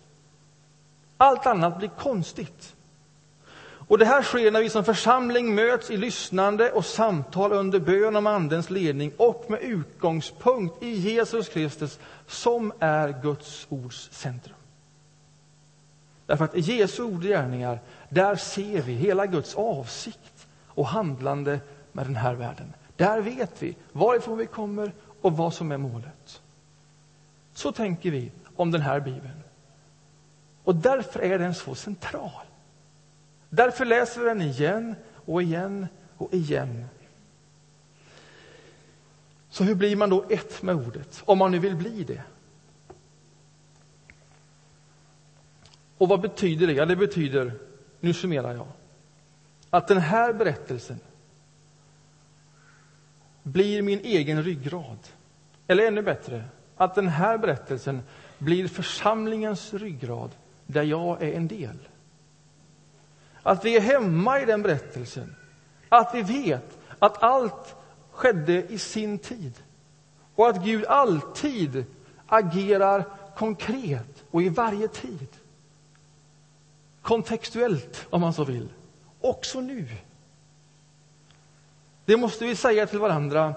Allt 1.17 1.47
annat 1.47 1.79
blir 1.79 1.89
konstigt. 1.89 2.75
Och 3.89 3.99
Det 3.99 4.05
här 4.05 4.23
sker 4.23 4.51
när 4.51 4.63
vi 4.63 4.71
som 4.71 4.85
församling 4.85 5.55
möts 5.55 5.91
i 5.91 5.97
lyssnande 5.97 6.73
och 6.73 6.85
samtal 6.85 7.53
under 7.53 7.79
bön 7.81 8.17
om 8.17 8.27
Andens 8.27 8.71
ledning 8.71 9.13
och 9.17 9.45
med 9.49 9.61
utgångspunkt 9.63 10.83
i 10.83 10.91
Jesus 10.91 11.49
Kristus 11.49 11.99
som 12.27 12.73
är 12.79 13.23
Guds 13.23 13.67
ords 13.69 14.09
centrum. 14.13 14.58
Därför 16.29 16.45
att 16.45 16.55
i 16.55 16.61
Jesu 16.61 17.03
ord 17.03 17.15
och 17.15 17.23
gärningar, 17.23 17.81
där 18.09 18.37
ser 18.37 18.83
vi 18.83 18.93
hela 18.93 19.27
Guds 19.27 19.55
avsikt 19.55 20.47
och 20.67 20.87
handlande 20.87 21.61
med 21.93 22.07
den 22.07 22.17
här 22.17 22.35
världen. 22.35 22.73
Där 22.97 23.21
vet 23.21 23.63
vi 23.63 23.77
varifrån 23.93 24.39
vi 24.39 24.47
kommer 24.47 24.93
och 25.21 25.37
vad 25.37 25.55
som 25.55 25.73
är 25.73 25.77
målet. 25.77 26.41
Så 27.55 27.73
tänker 27.73 28.11
vi 28.11 28.31
om 28.57 28.71
den 28.71 28.81
här 28.81 29.01
Bibeln. 29.01 29.43
Och 30.65 30.75
därför 30.75 31.21
är 31.21 31.39
den 31.39 31.55
så 31.55 31.75
central. 31.75 32.47
Därför 33.51 33.85
läser 33.85 34.21
vi 34.21 34.27
den 34.27 34.43
igen 34.43 34.95
och 35.15 35.43
igen 35.43 35.87
och 36.17 36.35
igen. 36.35 36.85
Så 39.51 39.65
hur 39.65 39.75
blir 39.75 39.97
man 39.97 40.11
då 40.11 40.25
ett 40.31 40.63
med 40.63 40.75
ordet, 40.75 41.23
om 41.25 41.39
man 41.39 41.51
nu 41.51 41.59
vill 41.59 41.77
bli 41.77 42.05
det? 42.05 42.23
Och 45.99 46.09
vad 46.09 46.21
betyder 46.21 46.67
det? 46.67 46.73
Ja, 46.73 46.87
det 46.87 46.97
betyder, 46.97 47.53
nu 48.01 48.13
summerar 48.13 48.55
jag, 48.55 48.67
att 49.71 49.89
den 49.89 49.99
här 49.99 50.33
berättelsen 50.33 51.01
blir 53.43 53.83
min 53.83 54.01
egen 54.01 54.43
ryggrad. 54.43 54.99
Eller 55.67 55.87
ännu 55.87 56.03
bättre, 56.03 56.45
att 56.77 56.95
den 56.95 57.09
här 57.09 57.39
berättelsen 57.39 58.03
blir 58.39 58.69
församlingens 58.69 59.75
ryggrad 59.75 60.31
där 60.67 60.83
jag 60.83 61.23
är 61.23 61.33
en 61.33 61.49
del. 61.49 61.79
Att 63.43 63.65
vi 63.65 63.77
är 63.77 63.81
hemma 63.81 64.41
i 64.41 64.45
den 64.45 64.63
berättelsen. 64.63 65.35
Att 65.89 66.15
vi 66.15 66.23
vet 66.23 66.79
att 66.99 67.23
allt 67.23 67.77
skedde 68.11 68.73
i 68.73 68.79
sin 68.79 69.19
tid. 69.19 69.53
Och 70.35 70.49
att 70.49 70.65
Gud 70.65 70.85
alltid 70.85 71.85
agerar 72.27 73.05
konkret 73.37 74.25
och 74.31 74.43
i 74.43 74.49
varje 74.49 74.89
tid. 74.89 75.29
Kontextuellt, 77.09 78.07
om 78.11 78.21
man 78.21 78.33
så 78.33 78.45
vill. 78.45 78.69
Också 79.21 79.61
nu. 79.61 79.87
Det 82.05 82.17
måste 82.17 82.45
vi 82.45 82.57
säga 82.57 82.87
till 82.87 82.99
varandra. 82.99 83.55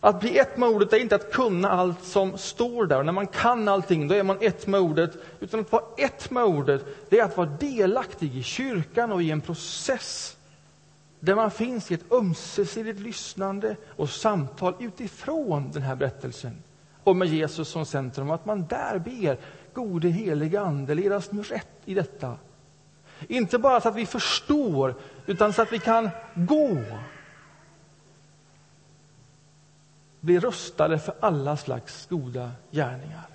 Att 0.00 0.20
bli 0.20 0.38
ett 0.38 0.56
med 0.56 0.68
ordet 0.68 0.92
är 0.92 0.98
inte 0.98 1.14
att 1.14 1.32
kunna 1.32 1.70
allt 1.70 2.04
som 2.04 2.38
står 2.38 2.86
där. 2.86 2.98
Och 2.98 3.06
när 3.06 3.12
man 3.12 3.26
kan 3.26 3.68
allting, 3.68 4.08
då 4.08 4.14
är 4.14 4.22
man 4.22 4.38
ett 4.40 4.66
med 4.66 4.80
ordet. 4.80 5.10
Utan 5.40 5.60
att 5.60 5.72
vara 5.72 5.84
ett 5.96 6.30
med 6.30 6.44
ordet, 6.44 6.84
det 7.08 7.18
är 7.18 7.24
att 7.24 7.36
vara 7.36 7.48
delaktig 7.48 8.36
i 8.36 8.42
kyrkan 8.42 9.12
och 9.12 9.22
i 9.22 9.30
en 9.30 9.40
process 9.40 10.36
där 11.20 11.34
man 11.34 11.50
finns 11.50 11.90
i 11.90 11.94
ett 11.94 12.12
ömsesidigt 12.12 13.00
lyssnande 13.00 13.76
och 13.96 14.10
samtal 14.10 14.74
utifrån 14.80 15.70
den 15.72 15.82
här 15.82 15.96
berättelsen 15.96 16.62
och 17.04 17.16
med 17.16 17.28
Jesus 17.28 17.68
som 17.68 17.86
centrum. 17.86 18.30
Att 18.30 18.46
man 18.46 18.66
där 18.66 18.98
ber 18.98 19.38
gode 19.74 20.08
helige 20.08 20.60
Ande, 20.60 20.94
ledas 20.94 21.32
nu 21.32 21.42
rätt 21.42 21.68
i 21.84 21.94
detta. 21.94 22.36
Inte 23.28 23.58
bara 23.58 23.80
så 23.80 23.88
att 23.88 23.96
vi 23.96 24.06
förstår, 24.06 24.94
utan 25.26 25.52
så 25.52 25.62
att 25.62 25.72
vi 25.72 25.78
kan 25.78 26.10
gå 26.34 26.82
bli 30.26 30.40
rustade 30.40 30.98
för 30.98 31.14
alla 31.20 31.56
slags 31.56 32.06
goda 32.06 32.50
gärningar. 32.70 33.26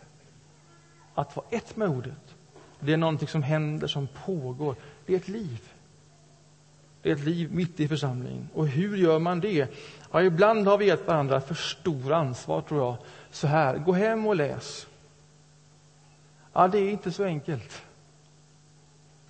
Att 1.13 1.36
vara 1.36 1.46
ett 1.50 1.76
med 1.76 1.88
ordet, 1.89 2.36
det 2.80 2.94
är 2.94 2.98
någonting 2.98 3.28
som 3.28 3.44
händer, 3.44 3.88
som 3.88 4.08
pågår. 4.26 4.76
Det 5.06 5.13
är 5.13 5.17
ett 5.17 5.28
liv. 5.28 5.60
Det 7.02 7.10
är 7.10 7.15
ett 7.15 7.24
liv 7.24 7.52
mitt 7.52 7.80
i 7.80 7.88
församlingen. 7.88 8.50
Och 8.54 8.67
hur 8.67 8.98
gör 8.98 9.20
man 9.20 9.39
det? 9.39 9.67
Ja, 10.12 10.22
ibland 10.22 10.67
har 10.67 10.78
vi 10.78 10.86
gett 10.86 11.08
varandra 11.08 11.41
för 11.41 11.56
stort 11.56 12.12
ansvar, 12.12 12.62
tror 12.62 12.82
jag. 12.82 12.96
Så 13.32 13.48
här, 13.48 13.78
gå 13.78 13.94
hem 13.94 14.28
och 14.28 14.36
läs. 14.36 14.88
Ja, 16.54 16.67
det 16.67 16.78
är 16.78 16.91
inte 16.91 17.12
så 17.12 17.24
enkelt. 17.24 17.82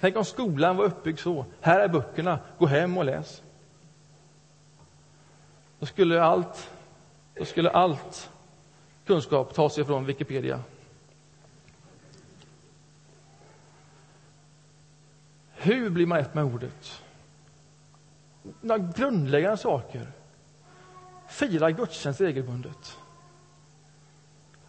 Tänk 0.02 0.16
om 0.16 0.26
skolan 0.26 0.78
var 0.78 0.86
uppbyggd 0.86 1.20
så. 1.20 1.46
Här 1.62 1.80
är 1.80 1.88
böckerna, 1.88 2.40
gå 2.58 2.66
hem 2.66 2.98
och 2.98 3.06
läs. 3.06 3.42
Då 5.80 5.86
skulle 5.86 6.24
allt 6.24 6.70
då 7.36 7.46
skulle 7.46 7.70
allt 7.70 8.30
kunskap 9.06 9.54
tas 9.54 9.78
ifrån 9.78 10.06
Wikipedia. 10.06 10.60
Hur 15.54 15.90
blir 15.90 16.06
man 16.06 16.20
ett 16.20 16.34
med 16.34 16.44
ordet? 16.44 17.02
Några 18.62 18.78
grundläggande 18.78 19.58
saker. 19.58 20.08
Fira 21.28 21.72
gudstjänst 21.72 22.22
regelbundet. 22.22 22.98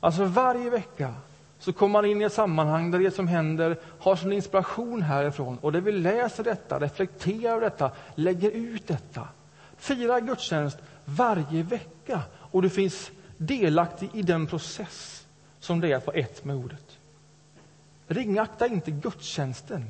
Alltså 0.01 0.25
varje 0.25 0.71
vecka 0.71 1.15
så 1.63 1.73
kommer 1.73 1.93
man 1.93 2.05
in 2.05 2.21
i 2.21 2.25
ett 2.25 2.33
sammanhang 2.33 2.91
där 2.91 2.99
det 2.99 3.11
som 3.11 3.29
händer 3.29 3.77
har 3.99 4.17
sin 4.17 4.33
inspiration 4.33 5.03
härifrån 5.03 5.59
och 5.59 5.73
där 5.73 5.81
vi 5.81 5.93
läser 5.93 6.45
detta, 6.45 6.79
reflekterar 6.79 7.61
detta, 7.61 7.91
lägger 8.15 8.51
ut 8.51 8.87
detta. 8.87 9.29
Fira 9.77 10.21
gudstjänst 10.21 10.79
varje 11.05 11.63
vecka 11.63 12.21
och 12.35 12.63
du 12.63 12.71
finns 12.71 13.11
delaktig 13.37 14.11
i 14.13 14.23
den 14.23 14.47
process 14.47 15.27
som 15.61 15.81
det 15.81 15.93
är 15.93 15.97
att 15.97 16.07
vara 16.07 16.17
ett 16.17 16.45
med 16.45 16.57
ordet. 16.57 16.99
Ringakta 18.07 18.67
inte 18.67 18.91
gudstjänsten 18.91 19.85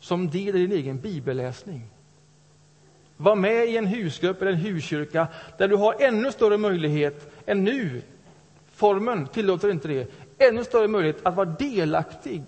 som 0.00 0.30
del 0.30 0.56
i 0.56 0.66
din 0.66 0.72
egen 0.72 1.00
bibelläsning. 1.00 1.82
Var 3.16 3.36
med 3.36 3.68
i 3.68 3.76
en 3.76 3.86
husgrupp 3.86 4.42
eller 4.42 4.52
en 4.52 4.58
huskyrka 4.58 5.28
där 5.58 5.68
du 5.68 5.76
har 5.76 6.02
ännu 6.02 6.32
större 6.32 6.58
möjlighet 6.58 7.32
än 7.46 7.64
nu. 7.64 8.02
Formen 8.72 9.26
tillåter 9.26 9.70
inte 9.70 9.88
det. 9.88 10.21
Ännu 10.48 10.64
större 10.64 10.88
möjlighet 10.88 11.26
att 11.26 11.34
vara 11.34 11.46
delaktig 11.46 12.42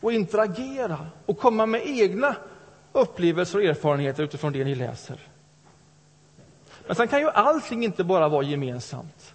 och 0.00 0.12
interagera 0.12 1.06
och 1.26 1.38
komma 1.38 1.66
med 1.66 1.82
egna 1.84 2.36
upplevelser 2.92 3.58
och 3.58 3.64
erfarenheter 3.64 4.22
utifrån 4.22 4.52
det 4.52 4.64
ni 4.64 4.74
läser. 4.74 5.20
Men 6.86 6.96
sen 6.96 7.08
kan 7.08 7.20
ju 7.20 7.30
allting 7.30 7.84
inte 7.84 8.04
bara 8.04 8.28
vara 8.28 8.42
gemensamt. 8.42 9.34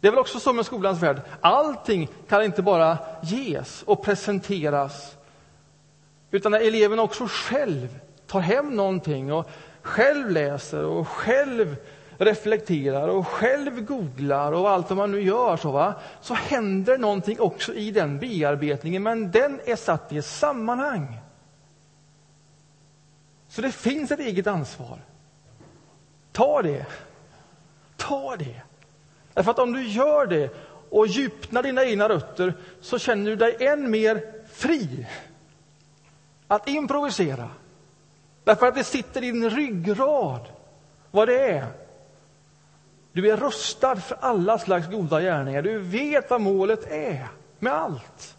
Det 0.00 0.08
är 0.08 0.12
väl 0.12 0.18
också 0.18 0.40
så 0.40 0.52
med 0.52 0.66
skolans 0.66 1.02
värld. 1.02 1.20
Allting 1.40 2.08
kan 2.28 2.44
inte 2.44 2.62
bara 2.62 2.98
ges 3.22 3.82
och 3.82 4.02
presenteras. 4.02 5.16
Utan 6.30 6.52
när 6.52 6.60
eleven 6.60 6.98
också 6.98 7.26
själv 7.30 7.98
tar 8.26 8.40
hem 8.40 8.76
någonting 8.76 9.32
och 9.32 9.50
själv 9.82 10.30
läser 10.30 10.84
och 10.84 11.08
själv 11.08 11.76
reflekterar 12.18 13.08
och 13.08 13.26
själv 13.26 13.84
googlar 13.84 14.52
och 14.52 14.70
allt 14.70 14.90
vad 14.90 14.96
man 14.96 15.12
nu 15.12 15.22
gör 15.22 15.56
så, 15.56 15.70
va? 15.70 15.94
så 16.20 16.34
händer 16.34 16.98
någonting 16.98 17.40
också 17.40 17.74
i 17.74 17.90
den 17.90 18.18
bearbetningen, 18.18 19.02
men 19.02 19.30
den 19.30 19.60
är 19.64 19.76
satt 19.76 20.12
i 20.12 20.18
ett 20.18 20.24
sammanhang. 20.24 21.20
Så 23.48 23.62
det 23.62 23.72
finns 23.72 24.10
ett 24.10 24.20
eget 24.20 24.46
ansvar. 24.46 24.98
Ta 26.32 26.62
det. 26.62 26.86
Ta 27.96 28.36
det. 28.36 28.62
Därför 29.34 29.50
att 29.50 29.58
om 29.58 29.72
du 29.72 29.86
gör 29.86 30.26
det 30.26 30.50
och 30.90 31.06
djupnar 31.06 31.62
dina 31.62 31.84
egna 31.84 32.08
rötter 32.08 32.54
så 32.80 32.98
känner 32.98 33.30
du 33.30 33.36
dig 33.36 33.56
än 33.66 33.90
mer 33.90 34.22
fri 34.52 35.06
att 36.48 36.68
improvisera. 36.68 37.50
Därför 38.44 38.66
att 38.66 38.74
det 38.74 38.84
sitter 38.84 39.24
i 39.24 39.30
din 39.30 39.50
ryggrad 39.50 40.48
vad 41.10 41.28
det 41.28 41.50
är. 41.50 41.66
Du 43.16 43.30
är 43.30 43.36
rustad 43.36 43.96
för 43.96 44.18
alla 44.20 44.58
slags 44.58 44.90
goda 44.90 45.20
gärningar. 45.20 45.62
Du 45.62 45.78
vet 45.78 46.30
vad 46.30 46.40
målet 46.40 46.90
är 46.90 47.28
med 47.58 47.72
allt. 47.72 48.36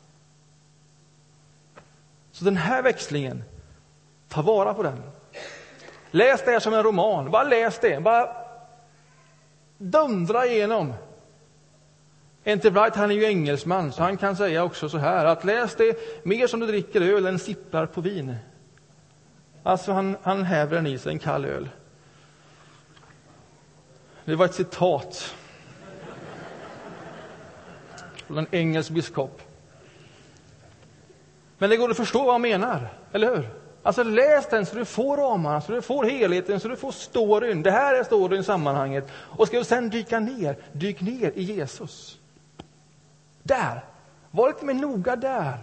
Så 2.32 2.46
den 2.46 2.58
här 2.58 2.82
växlingen, 2.82 3.44
ta 4.28 4.42
vara 4.42 4.74
på 4.74 4.84
den. 4.84 5.02
Läs 6.12 6.46
det 6.46 6.52
här 6.52 6.60
som 6.60 6.74
en 6.74 6.84
roman. 6.84 7.32
Bara 7.32 7.44
läs 7.44 7.80
det. 7.80 8.04
Bara 8.04 8.30
dundra 9.78 10.46
igenom. 10.46 10.94
Enter 12.44 12.70
Wright 12.70 12.96
han 12.96 13.12
är 13.12 13.16
ju 13.16 13.26
engelsman, 13.26 13.92
så 13.92 14.04
han 14.04 14.18
kan 14.18 14.36
säga 14.36 14.64
också 14.64 14.90
så 14.90 14.98
här 14.98 15.26
att 15.26 15.44
läs 15.44 15.76
det 15.76 16.26
mer 16.26 16.48
som 16.48 16.60
du 16.60 16.68
dricker 16.68 17.02
öl 17.02 17.26
än 17.26 17.40
sipprar 17.40 17.86
på 17.86 18.02
vin. 18.02 18.36
Alltså 19.64 19.92
han, 19.92 20.18
han 20.22 20.44
häver 20.44 20.76
den 20.76 20.88
i 20.88 20.98
sig, 20.98 21.12
en 21.12 21.20
kall 21.20 21.46
öl. 21.46 21.70
Det 24.28 24.36
var 24.36 24.46
ett 24.46 24.56
citat 24.56 25.36
från 28.28 28.38
en 28.38 28.48
engelsk 28.52 28.90
biskop. 28.90 29.42
Men 31.58 31.70
det 31.70 31.78
går 31.78 31.92
att 31.92 31.98
förstå 31.98 32.24
vad 32.24 32.34
han 32.34 32.42
menar, 32.42 32.90
eller 33.12 33.36
hur? 33.36 33.50
Alltså 33.84 34.04
läs 34.04 34.50
den 34.50 34.66
så 34.66 34.76
du 34.76 34.86
får 34.86 35.18
ramarna, 35.18 35.62
så 35.62 35.72
du 35.72 35.82
får 35.82 36.04
helheten, 36.04 36.60
så 36.60 36.68
du 36.68 36.76
får 36.76 36.92
storyn. 36.92 37.64
Det 37.64 37.72
här 37.72 37.94
är 37.94 38.04
storyn, 38.04 38.42
i 38.42 38.44
sammanhanget. 38.44 39.08
Och 39.14 39.48
ska 39.48 39.58
du 39.58 39.64
sen 39.64 39.90
dyka 39.90 40.20
ner, 40.20 40.58
dyk 40.72 41.02
ner 41.02 41.32
i 41.36 41.44
Jesus. 41.44 42.18
Där! 43.44 43.86
Var 44.32 44.48
lite 44.48 44.66
mer 44.66 44.74
noga 44.74 45.16
där. 45.16 45.58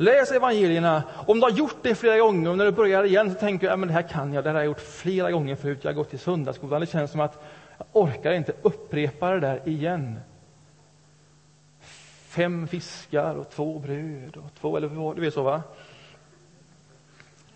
Läs 0.00 0.32
evangelierna. 0.32 1.02
Om 1.26 1.40
du 1.40 1.46
har 1.46 1.50
gjort 1.50 1.76
det 1.82 1.94
flera 1.94 2.18
gånger 2.18 2.50
och 2.50 2.58
när 2.58 2.64
du 2.64 2.72
börjar 2.72 3.04
igen 3.04 3.30
så 3.30 3.38
tänker 3.38 3.66
du 3.66 3.72
att 3.72 3.88
det 3.88 3.92
här 3.92 4.08
kan 4.08 4.32
jag, 4.32 4.44
det 4.44 4.50
här 4.50 4.54
har 4.54 4.60
jag 4.60 4.66
gjort 4.66 4.80
flera 4.80 5.30
gånger 5.30 5.56
förut. 5.56 5.78
Jag 5.82 5.90
har 5.90 5.94
gått 5.94 6.14
i 6.14 6.18
söndagsskolan. 6.18 6.80
Det 6.80 6.86
känns 6.86 7.10
som 7.10 7.20
att 7.20 7.44
jag 7.78 7.86
orkar 7.92 8.32
inte 8.32 8.52
upprepa 8.62 9.30
det 9.30 9.40
där 9.40 9.68
igen. 9.68 10.20
Fem 12.28 12.68
fiskar 12.68 13.34
och 13.34 13.50
två 13.50 13.78
bröd 13.78 14.36
och 14.36 14.54
två, 14.60 14.76
eller 14.76 15.14
du 15.14 15.20
vet 15.20 15.34
så 15.34 15.42
va? 15.42 15.62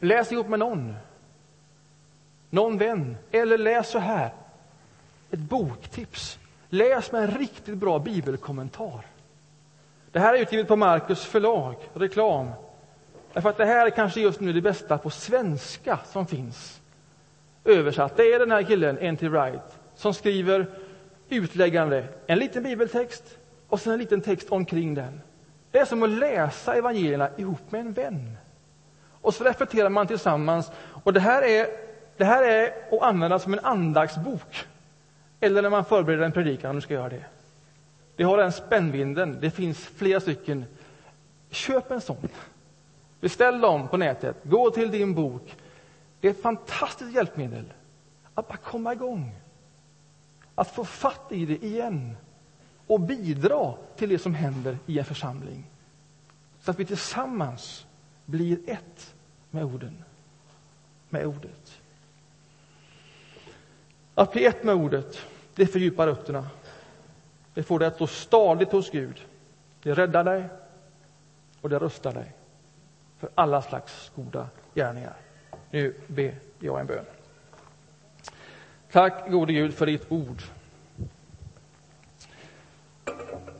Läs 0.00 0.32
ihop 0.32 0.48
med 0.48 0.58
någon. 0.58 0.94
Någon 2.50 2.78
vän. 2.78 3.16
Eller 3.30 3.58
läs 3.58 3.90
så 3.90 3.98
här. 3.98 4.30
Ett 5.30 5.40
boktips. 5.40 6.38
Läs 6.68 7.12
med 7.12 7.22
en 7.22 7.30
riktigt 7.30 7.76
bra 7.76 7.98
bibelkommentar. 7.98 9.11
Det 10.12 10.20
här 10.20 10.34
är 10.34 10.38
utgivet 10.38 10.68
på 10.68 10.76
Marcus 10.76 11.24
förlag, 11.24 11.76
reklam. 11.94 12.50
Därför 13.32 13.50
att 13.50 13.56
det 13.56 13.64
här 13.64 13.86
är 13.86 13.90
kanske 13.90 14.20
just 14.20 14.40
nu 14.40 14.52
det 14.52 14.60
bästa 14.60 14.98
på 14.98 15.10
svenska 15.10 15.98
som 16.12 16.26
finns 16.26 16.80
översatt. 17.64 18.16
Det 18.16 18.32
är 18.32 18.38
den 18.38 18.50
här 18.50 18.62
killen, 18.62 18.98
N.T. 18.98 19.28
Wright, 19.28 19.78
som 19.94 20.14
skriver 20.14 20.66
utläggande, 21.28 22.04
en 22.26 22.38
liten 22.38 22.62
bibeltext 22.62 23.38
och 23.68 23.80
sen 23.80 23.92
en 23.92 23.98
liten 23.98 24.20
text 24.20 24.50
omkring 24.50 24.94
den. 24.94 25.20
Det 25.70 25.78
är 25.78 25.84
som 25.84 26.02
att 26.02 26.10
läsa 26.10 26.74
evangelierna 26.74 27.28
ihop 27.36 27.72
med 27.72 27.80
en 27.80 27.92
vän. 27.92 28.36
Och 29.20 29.34
så 29.34 29.44
reflekterar 29.44 29.88
man 29.88 30.06
tillsammans. 30.06 30.70
Och 31.04 31.12
det 31.12 31.20
här 31.20 31.42
är, 31.42 31.66
det 32.16 32.24
här 32.24 32.42
är 32.42 32.72
att 32.90 33.02
använda 33.02 33.38
som 33.38 33.52
en 33.52 33.60
andaktsbok. 33.64 34.66
Eller 35.40 35.62
när 35.62 35.70
man 35.70 35.84
förbereder 35.84 36.24
en 36.24 36.32
predikan, 36.32 36.70
om 36.70 36.76
du 36.76 36.82
ska 36.82 36.94
göra 36.94 37.08
det. 37.08 37.24
Vi 38.22 38.26
har 38.26 38.38
den 38.38 38.52
spännvinden. 38.52 39.38
Det 39.40 39.50
finns 39.50 39.78
flera 39.78 40.20
stycken. 40.20 40.64
Köp 41.50 41.90
en 41.90 42.00
sån. 42.00 42.28
Beställ 43.20 43.60
dem 43.60 43.88
på 43.88 43.96
nätet. 43.96 44.36
Gå 44.42 44.70
till 44.70 44.90
din 44.90 45.14
bok. 45.14 45.56
Det 46.20 46.28
är 46.28 46.32
ett 46.32 46.42
fantastiskt 46.42 47.14
hjälpmedel 47.14 47.64
att 48.34 48.48
bara 48.48 48.56
komma 48.56 48.92
igång. 48.92 49.34
Att 50.54 50.74
få 50.74 50.84
fatt 50.84 51.32
i 51.32 51.46
det 51.46 51.64
igen 51.64 52.16
och 52.86 53.00
bidra 53.00 53.74
till 53.96 54.08
det 54.08 54.18
som 54.18 54.34
händer 54.34 54.78
i 54.86 54.98
en 54.98 55.04
församling. 55.04 55.64
Så 56.60 56.70
att 56.70 56.80
vi 56.80 56.84
tillsammans 56.84 57.86
blir 58.26 58.58
ett 58.66 59.14
med 59.50 59.64
orden. 59.64 60.04
Med 61.08 61.26
ordet. 61.26 61.80
Att 64.14 64.32
bli 64.32 64.44
ett 64.44 64.64
med 64.64 64.74
ordet, 64.74 65.18
det 65.54 65.66
fördjupar 65.66 66.06
rötterna. 66.06 66.46
Det 67.54 67.62
får 67.62 67.78
dig 67.78 67.88
att 67.88 67.94
stå 67.94 68.06
stadigt 68.06 68.72
hos 68.72 68.90
Gud. 68.90 69.20
Det 69.82 69.94
räddar 69.94 70.24
dig 70.24 70.44
och 71.60 71.68
det 71.68 71.78
rustar 71.78 72.12
dig 72.12 72.32
för 73.18 73.30
alla 73.34 73.62
slags 73.62 74.10
goda 74.14 74.48
gärningar. 74.74 75.14
Nu 75.70 75.94
ber 76.06 76.34
jag 76.58 76.80
en 76.80 76.86
bön. 76.86 77.04
Tack 78.90 79.30
gode 79.30 79.52
Gud 79.52 79.74
för 79.74 79.86
ditt 79.86 80.12
ord. 80.12 80.42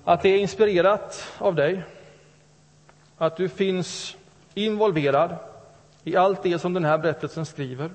Att 0.05 0.23
det 0.23 0.29
är 0.29 0.39
inspirerat 0.39 1.33
av 1.39 1.55
dig. 1.55 1.83
Att 3.19 3.37
du 3.37 3.49
finns 3.49 4.17
involverad 4.55 5.37
i 6.05 6.17
allt 6.17 6.43
det 6.43 6.59
som 6.59 6.73
den 6.73 6.85
här 6.85 6.99
berättelsen 6.99 7.47
skriver. 7.47 7.91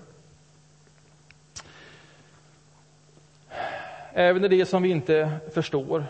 Även 4.19 4.45
i 4.45 4.47
det 4.47 4.65
som 4.65 4.83
vi 4.83 4.89
inte 4.89 5.39
förstår, 5.53 6.05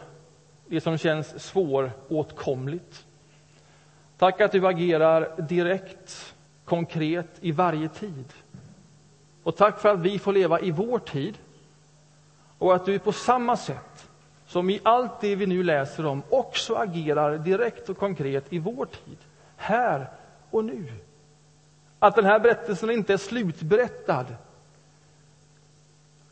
det 0.68 0.82
som 0.82 0.98
känns 0.98 1.44
svåråtkomligt. 1.44 3.06
Tack 4.18 4.42
att 4.42 4.52
du 4.52 4.68
agerar 4.68 5.42
direkt, 5.42 6.36
konkret, 6.66 7.28
i 7.42 7.52
varje 7.52 7.90
tid. 7.90 8.34
Och 9.44 9.56
tack 9.56 9.80
för 9.80 9.90
att 9.90 10.00
vi 10.00 10.20
får 10.20 10.34
leva 10.34 10.60
i 10.60 10.72
vår 10.72 11.00
tid 11.00 11.38
och 12.58 12.76
att 12.76 12.86
du 12.86 13.00
på 13.00 13.12
samma 13.12 13.58
sätt 13.58 14.10
som 14.46 14.70
i 14.70 14.80
allt 14.84 15.22
det 15.22 15.36
vi 15.36 15.46
nu 15.46 15.64
läser 15.64 16.06
om 16.06 16.24
också 16.30 16.76
agerar 16.76 17.38
direkt 17.38 17.90
och 17.90 17.98
konkret 17.98 18.54
i 18.54 18.60
vår 18.60 18.86
tid, 18.86 19.18
här 19.56 20.08
och 20.52 20.66
nu. 20.66 20.86
Att 22.00 22.16
den 22.16 22.26
här 22.26 22.40
berättelsen 22.40 22.90
inte 22.90 23.14
är 23.14 23.18
slutberättad. 23.18 24.26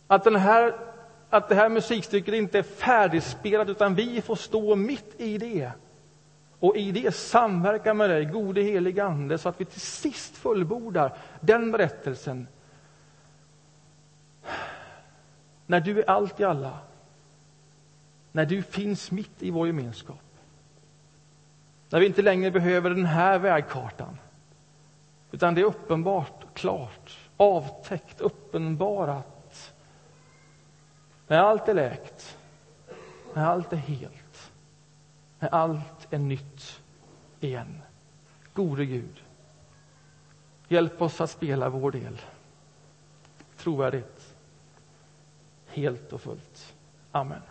Att, 0.07 0.23
den 0.23 0.35
här, 0.35 0.73
att 1.35 1.49
det 1.49 1.55
här 1.55 1.69
musikstycket 1.69 2.33
inte 2.33 2.59
är 2.59 2.63
färdigspelat, 2.63 3.69
utan 3.69 3.95
vi 3.95 4.21
får 4.21 4.35
stå 4.35 4.75
mitt 4.75 5.21
i 5.21 5.37
det. 5.37 5.71
Och 6.59 6.77
i 6.77 6.91
det 6.91 7.15
samverka 7.15 7.93
med 7.93 8.09
dig, 8.09 8.25
gode 8.25 8.61
helige 8.61 9.03
Ande, 9.03 9.37
så 9.37 9.49
att 9.49 9.61
vi 9.61 9.65
till 9.65 9.81
sist 9.81 10.37
fullbordar 10.37 11.17
den 11.39 11.71
berättelsen. 11.71 12.47
När 15.65 15.79
du 15.79 15.99
är 15.99 16.09
allt 16.09 16.39
i 16.39 16.43
alla. 16.43 16.79
När 18.31 18.45
du 18.45 18.61
finns 18.61 19.11
mitt 19.11 19.43
i 19.43 19.51
vår 19.51 19.67
gemenskap. 19.67 20.21
När 21.89 21.99
vi 21.99 22.05
inte 22.05 22.21
längre 22.21 22.51
behöver 22.51 22.89
den 22.89 23.05
här 23.05 23.39
vägkartan. 23.39 24.17
Utan 25.31 25.55
det 25.55 25.61
är 25.61 25.65
uppenbart, 25.65 26.45
klart, 26.53 27.17
avtäckt, 27.37 28.21
uppenbarat. 28.21 29.34
När 31.27 31.39
allt 31.39 31.67
är 31.67 31.73
läkt, 31.73 32.37
när 33.33 33.45
allt 33.45 33.73
är 33.73 33.77
helt, 33.77 34.51
när 35.39 35.49
allt 35.49 36.07
är 36.13 36.17
nytt 36.17 36.81
igen. 37.39 37.81
Gode 38.53 38.85
Gud, 38.85 39.23
hjälp 40.67 41.01
oss 41.01 41.21
att 41.21 41.29
spela 41.29 41.69
vår 41.69 41.91
del 41.91 42.21
trovärdigt, 43.57 44.35
helt 45.67 46.13
och 46.13 46.21
fullt. 46.21 46.75
Amen. 47.11 47.41